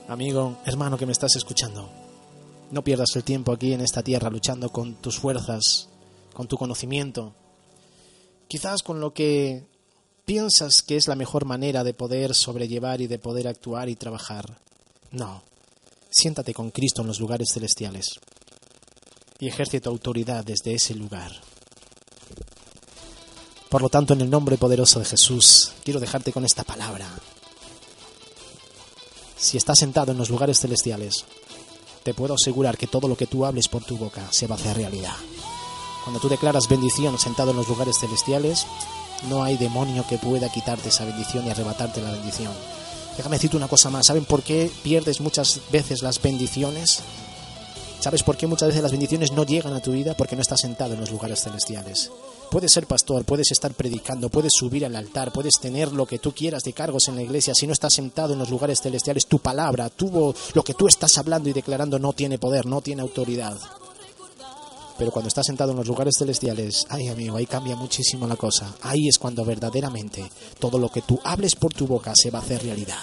Amigo, 0.09 0.57
hermano 0.65 0.97
que 0.97 1.05
me 1.05 1.13
estás 1.13 1.37
escuchando, 1.37 1.91
no 2.71 2.83
pierdas 2.83 3.15
el 3.17 3.23
tiempo 3.23 3.53
aquí 3.53 3.75
en 3.75 3.83
esta 3.83 4.03
tierra 4.03 4.31
luchando 4.31 4.71
con 4.71 4.95
tus 4.95 5.19
fuerzas, 5.19 5.91
con 6.33 6.49
tu 6.49 6.57
conocimiento, 6.57 7.35
quizás 8.49 8.83
con 8.83 8.99
lo 8.99 9.13
que 9.13 9.67
piensas 10.25 10.81
que 10.81 10.97
es 10.97 11.07
la 11.07 11.17
mejor 11.17 11.45
manera 11.45 11.85
de 11.85 11.93
poder 11.93 12.35
sobrellevar 12.35 13.03
y 13.03 13.09
de 13.09 13.19
poder 13.19 13.47
actuar 13.47 13.91
y 13.91 13.95
trabajar. 13.95 14.59
No, 15.11 15.43
Siéntate 16.21 16.53
con 16.53 16.73
Cristo 16.73 17.03
en 17.03 17.07
los 17.07 17.21
lugares 17.21 17.51
celestiales 17.55 18.19
y 19.39 19.47
ejerce 19.47 19.81
tu 19.81 19.89
autoridad 19.89 20.45
desde 20.45 20.75
ese 20.75 20.97
lugar. 20.97 21.31
Por 23.69 23.83
lo 23.83 23.89
tanto, 23.89 24.15
en 24.15 24.23
el 24.23 24.29
nombre 24.29 24.59
poderoso 24.59 24.99
de 24.99 25.05
Jesús, 25.05 25.71
quiero 25.85 26.01
dejarte 26.01 26.33
con 26.33 26.45
esta 26.45 26.65
palabra. 26.65 27.09
Si 29.37 29.57
estás 29.57 29.79
sentado 29.79 30.11
en 30.11 30.19
los 30.19 30.29
lugares 30.29 30.59
celestiales, 30.59 31.25
te 32.03 32.15
puedo 32.15 32.35
asegurar 32.35 32.77
que 32.77 32.89
todo 32.89 33.07
lo 33.07 33.17
que 33.17 33.29
tú 33.29 33.45
hables 33.47 33.69
por 33.69 33.85
tu 33.85 33.97
boca 33.97 34.27
se 34.33 34.49
va 34.49 34.57
a 34.57 34.59
hacer 34.59 34.77
realidad. 34.77 35.15
Cuando 36.03 36.19
tú 36.19 36.29
declaras 36.29 36.69
bendición 36.69 37.17
sentado 37.17 37.53
en 37.53 37.59
los 37.59 37.69
lugares 37.69 37.97
celestiales, 37.97 38.67
no 39.29 39.45
hay 39.45 39.57
demonio 39.57 40.05
que 40.09 40.19
pueda 40.19 40.51
quitarte 40.51 40.89
esa 40.89 41.05
bendición 41.05 41.47
y 41.47 41.51
arrebatarte 41.51 42.03
la 42.03 42.11
bendición. 42.11 42.53
Déjame 43.19 43.35
decirte 43.35 43.57
una 43.57 43.67
cosa 43.67 43.91
más. 43.91 44.07
¿Saben 44.07 44.25
por 44.25 44.45
qué 44.45 44.71
pierdes 44.85 45.21
muchas 45.21 45.61
veces 45.73 46.03
las 46.03 46.23
bendiciones? 46.23 47.01
¿Sabes 47.99 48.23
por 48.23 48.37
qué 48.37 48.47
muchas 48.47 48.69
veces 48.69 48.81
las 48.81 48.93
bendiciones 48.93 49.33
no 49.33 49.45
llegan 49.45 49.73
a 49.75 49.81
tu 49.81 49.91
vida? 49.91 50.15
Porque 50.15 50.37
no 50.37 50.43
estás 50.43 50.61
sentado 50.61 50.95
en 50.95 51.01
los 51.01 51.11
lugares 51.11 51.43
celestiales. 51.43 52.13
Puedes 52.49 52.73
ser 52.73 52.87
pastor, 52.87 53.25
puedes 53.25 53.51
estar 53.51 53.73
predicando, 53.73 54.29
puedes 54.29 54.53
subir 54.55 54.87
al 54.87 54.95
altar, 54.95 55.33
puedes 55.33 55.55
tener 55.61 55.93
lo 55.93 56.07
que 56.07 56.21
tú 56.21 56.33
quieras 56.33 56.63
de 56.63 56.73
cargos 56.73 57.09
en 57.09 57.17
la 57.17 57.23
iglesia. 57.23 57.57
Si 57.57 57.67
no 57.67 57.73
estás 57.73 57.95
sentado 57.95 58.35
en 58.35 58.39
los 58.39 58.51
lugares 58.51 58.81
celestiales, 58.81 59.27
tu 59.27 59.41
palabra, 59.41 59.91
tu, 59.91 60.33
lo 60.55 60.63
que 60.63 60.75
tú 60.75 60.87
estás 60.87 61.19
hablando 61.19 61.49
y 61.49 61.53
declarando 61.53 61.99
no 61.99 62.13
tiene 62.13 62.39
poder, 62.39 62.67
no 62.67 62.83
tiene 62.83 63.03
autoridad. 63.03 63.59
Pero 64.99 65.13
cuando 65.13 65.29
estás 65.29 65.47
sentado 65.47 65.71
en 65.71 65.79
los 65.79 65.87
lugares 65.87 66.17
celestiales, 66.19 66.87
ay 66.91 67.09
amigo, 67.09 67.37
ahí 67.37 67.47
cambia 67.47 67.77
muchísimo 67.77 68.27
la 68.27 68.37
cosa. 68.37 68.75
Ahí 68.83 69.09
es 69.09 69.19
cuando 69.19 69.45
verdaderamente 69.45 70.29
todo 70.59 70.79
lo 70.79 70.89
que 70.89 71.03
tú 71.03 71.21
hables 71.25 71.55
por 71.55 71.73
tu 71.73 71.87
boca 71.87 72.13
se 72.17 72.31
va 72.31 72.41
a 72.41 72.43
hacer 72.43 72.63
realidad. 72.63 72.99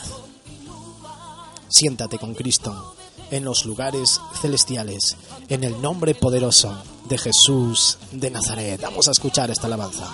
Siéntate 1.69 2.19
con 2.19 2.35
Cristo 2.35 2.95
en 3.31 3.43
los 3.43 3.65
lugares 3.65 4.19
celestiales, 4.41 5.17
en 5.49 5.63
el 5.63 5.81
nombre 5.81 6.13
poderoso 6.15 6.77
de 7.07 7.17
Jesús 7.17 7.97
de 8.11 8.29
Nazaret. 8.29 8.81
Vamos 8.81 9.07
a 9.07 9.11
escuchar 9.11 9.49
esta 9.49 9.67
alabanza. 9.67 10.13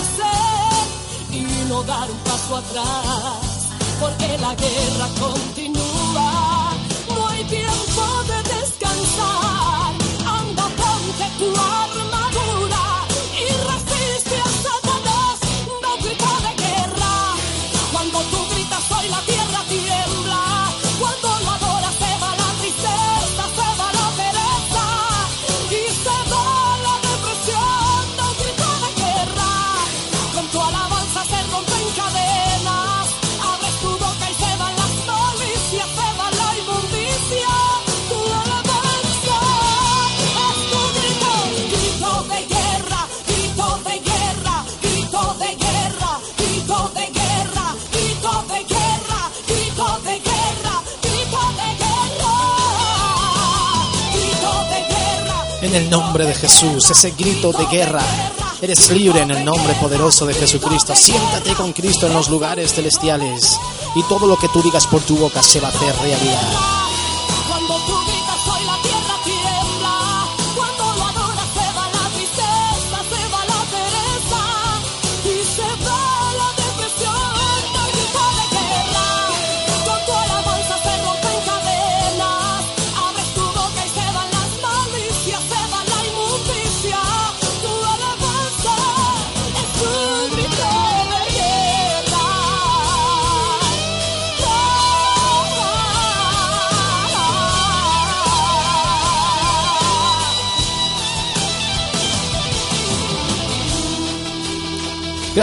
dar 1.83 2.09
un 2.09 2.17
paso 2.19 2.57
atrás, 2.57 3.69
porque 3.99 4.37
la 4.39 4.53
guerra 4.55 5.07
continúa, 5.19 6.73
no 7.09 7.27
hay 7.27 7.43
tiempo 7.45 8.03
de 8.27 8.37
descansar, 8.55 9.80
En 55.71 55.83
el 55.83 55.89
nombre 55.89 56.25
de 56.25 56.35
Jesús, 56.35 56.91
ese 56.91 57.11
grito 57.11 57.53
de 57.53 57.65
guerra. 57.67 58.01
Eres 58.61 58.91
libre 58.91 59.21
en 59.21 59.31
el 59.31 59.45
nombre 59.45 59.73
poderoso 59.75 60.25
de 60.25 60.33
Jesucristo. 60.33 60.93
Siéntate 60.93 61.53
con 61.53 61.71
Cristo 61.71 62.07
en 62.07 62.13
los 62.13 62.27
lugares 62.27 62.73
celestiales. 62.73 63.57
Y 63.95 64.03
todo 64.09 64.27
lo 64.27 64.35
que 64.35 64.49
tú 64.49 64.61
digas 64.61 64.85
por 64.85 65.01
tu 65.01 65.15
boca 65.15 65.41
se 65.41 65.61
va 65.61 65.69
a 65.69 65.71
hacer 65.71 65.95
realidad. 66.03 66.80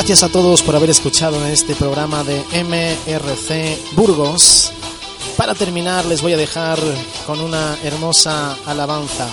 Gracias 0.09 0.31
a 0.31 0.33
todos 0.33 0.63
por 0.63 0.75
haber 0.75 0.89
escuchado 0.89 1.45
este 1.45 1.75
programa 1.75 2.25
de 2.25 2.43
MRC 2.65 3.95
Burgos. 3.95 4.73
Para 5.37 5.55
terminar 5.55 6.07
les 6.07 6.23
voy 6.23 6.33
a 6.33 6.39
dejar 6.39 6.79
con 7.27 7.41
una 7.41 7.77
hermosa 7.85 8.57
alabanza. 8.65 9.29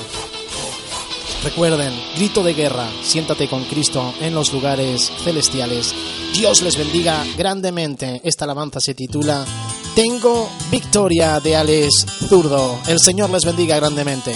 Recuerden, 1.45 1.93
grito 2.17 2.43
de 2.43 2.55
guerra, 2.55 2.89
siéntate 3.03 3.47
con 3.47 3.63
Cristo 3.63 4.13
en 4.19 4.35
los 4.35 4.51
lugares 4.51 5.13
celestiales. 5.23 5.95
Dios 6.33 6.61
les 6.61 6.77
bendiga 6.77 7.23
grandemente. 7.37 8.19
Esta 8.25 8.43
alabanza 8.43 8.81
se 8.81 8.93
titula 8.93 9.45
Tengo 9.95 10.49
victoria 10.69 11.39
de 11.39 11.55
Alex 11.55 12.05
Zurdo. 12.27 12.81
El 12.87 12.99
Señor 12.99 13.29
les 13.29 13.45
bendiga 13.45 13.77
grandemente. 13.77 14.35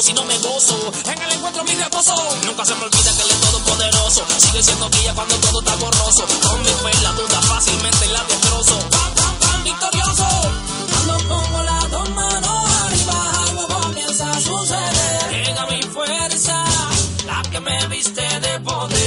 Desaliento, 0.00 0.02
sino 0.02 0.24
me 0.24 0.38
gozo. 0.38 0.92
En 1.06 1.22
el 1.22 1.32
encuentro 1.32 1.64
mi 1.64 1.74
reposo. 1.74 2.14
Nunca 2.44 2.64
se 2.64 2.74
me 2.74 2.84
olvida 2.84 3.12
que 3.14 3.22
él 3.22 3.30
es 3.30 3.40
todopoderoso. 3.40 4.24
Sigue 4.38 4.62
siendo 4.62 4.88
guía 4.90 5.14
cuando 5.14 5.36
todo 5.36 5.60
está 5.60 5.76
borroso. 5.76 6.26
Con 6.48 6.62
mi 6.62 6.68
fe 6.68 7.02
la 7.02 7.12
duda 7.12 7.42
fácilmente 7.42 8.06
la 8.08 8.24
destrozo. 8.24 8.78
Pam, 8.90 9.14
pam, 9.14 9.38
pam, 9.38 9.64
victorioso. 9.64 10.26
Cuando 10.90 11.28
pongo 11.28 11.62
las 11.62 11.90
dos 11.90 12.10
manos 12.10 12.70
arriba, 12.84 13.32
algo 13.46 13.68
comienza 13.68 14.30
a 14.30 14.40
suceder. 14.40 15.46
Llega 15.46 15.66
mi 15.66 15.82
fuerza, 15.82 16.64
la 17.26 17.42
que 17.50 17.60
me 17.60 17.86
viste 17.88 18.22
de 18.40 18.60
poder. 18.60 18.99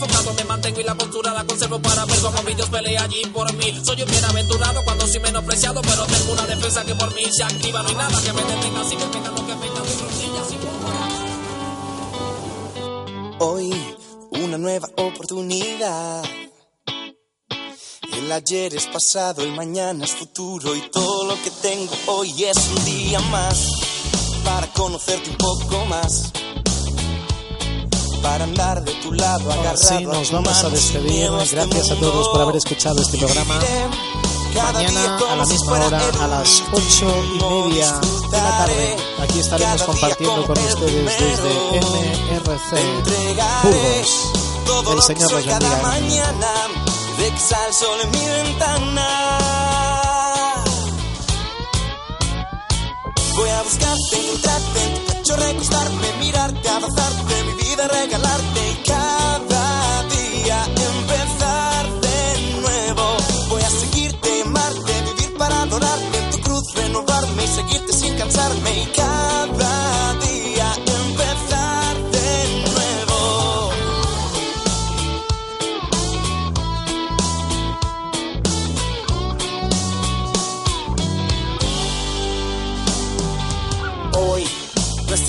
Enfocado 0.00 0.32
me 0.32 0.44
mantengo 0.44 0.80
y 0.80 0.84
la 0.84 0.94
postura 0.94 1.34
la 1.34 1.42
conservo 1.42 1.82
para 1.82 2.04
ver 2.04 2.20
cómo 2.20 2.40
mi 2.44 2.54
Dios 2.54 2.70
pelea 2.70 3.02
allí 3.02 3.20
por 3.34 3.52
mí. 3.54 3.80
Soy 3.84 4.00
un 4.00 4.08
bienaventurado 4.08 4.84
cuando 4.84 5.08
soy 5.08 5.18
menospreciado, 5.18 5.82
pero 5.82 6.06
tengo 6.06 6.34
una 6.34 6.46
defensa 6.46 6.84
que 6.84 6.94
por 6.94 7.12
mí 7.16 7.24
se 7.32 7.42
activa. 7.42 7.82
No 7.82 7.88
hay 7.88 7.96
nada 7.96 8.22
que 8.22 8.32
me 8.32 8.42
detenga, 8.42 8.80
así 8.80 8.94
que 8.94 9.04
venga 9.06 9.30
lo 9.30 9.44
que 9.44 9.54
venga 9.54 9.80
de 9.80 9.96
rodillas 10.00 10.52
y 10.52 10.58
Hoy 13.40 13.96
una 14.30 14.56
nueva 14.56 14.88
oportunidad. 14.98 16.22
El 18.12 18.30
ayer 18.30 18.76
es 18.76 18.86
pasado, 18.86 19.42
el 19.42 19.50
mañana 19.50 20.04
es 20.04 20.12
futuro 20.12 20.76
y 20.76 20.80
todo 20.92 21.24
lo 21.24 21.42
que 21.42 21.50
tengo 21.50 21.92
hoy 22.06 22.44
es 22.44 22.56
un 22.68 22.84
día 22.84 23.18
más 23.18 23.68
para 24.44 24.68
conocerte 24.68 25.30
un 25.30 25.36
poco 25.38 25.84
más. 25.86 26.30
Para 28.22 28.44
andar 28.44 28.82
de 28.84 28.92
tu 28.94 29.12
lado 29.12 29.52
Ahora 29.52 29.76
sí, 29.76 30.04
nos 30.04 30.30
vamos 30.32 30.64
a 30.64 30.68
despedir. 30.70 31.30
Gracias 31.52 31.90
a 31.90 31.96
todos 31.96 32.28
por 32.28 32.40
haber 32.40 32.56
escuchado 32.56 33.00
este 33.00 33.18
programa. 33.18 33.58
Mañana 34.54 35.16
a 35.30 35.36
la 35.36 35.46
misma 35.46 35.86
hora, 35.86 36.00
a 36.20 36.26
las 36.26 36.62
ocho 36.72 37.24
y 37.34 37.68
media 37.68 38.00
de 38.30 38.38
la 38.38 38.58
tarde, 38.58 38.96
aquí 39.22 39.38
estaremos 39.38 39.82
compartiendo 39.82 40.46
con 40.46 40.58
ustedes 40.58 41.04
desde. 41.04 41.78
MRC 42.40 42.72
Burgos. 43.64 45.10
El 45.10 45.16
Señor 45.16 45.32
los 45.32 45.82
mañana 45.82 46.52
de 47.18 47.30
que 47.30 47.40
sale 47.40 47.68
el 47.68 47.74
sol 47.74 48.00
en 48.02 48.10
mi 48.10 48.26
ventana. 48.26 49.38
Voy 53.36 53.50
a 53.50 53.62
buscarte, 53.62 55.07
recostarme, 55.38 56.08
mirarte, 56.20 56.68
abrazarte, 56.68 57.34
mi 57.44 57.54
vida 57.62 57.88
regalarte 57.88 58.60
y 58.72 58.76
cada 58.86 60.02
día 60.04 60.64
empezar 60.64 62.00
de 62.00 62.60
nuevo. 62.60 63.16
Voy 63.48 63.62
a 63.62 63.70
seguirte, 63.70 64.42
amarte, 64.42 64.92
vivir 65.08 65.36
para 65.38 65.62
adorarte 65.62 66.18
en 66.18 66.30
tu 66.30 66.38
cruz, 66.40 66.74
renovarme 66.74 67.44
y 67.44 67.48
seguirte 67.48 67.92
sin 67.92 68.14
cansarme 68.16 68.82
y 68.82 68.86
cada 68.86 69.67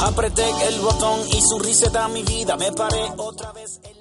Apreté 0.00 0.44
el 0.68 0.80
botón 0.80 1.20
y 1.28 1.40
su 1.40 1.58
reset 1.58 1.94
a 1.96 2.08
mi 2.08 2.22
vida, 2.22 2.56
me 2.56 2.70
paré 2.72 3.10
otra 3.16 3.52
vez. 3.52 3.80
el- 3.84 3.95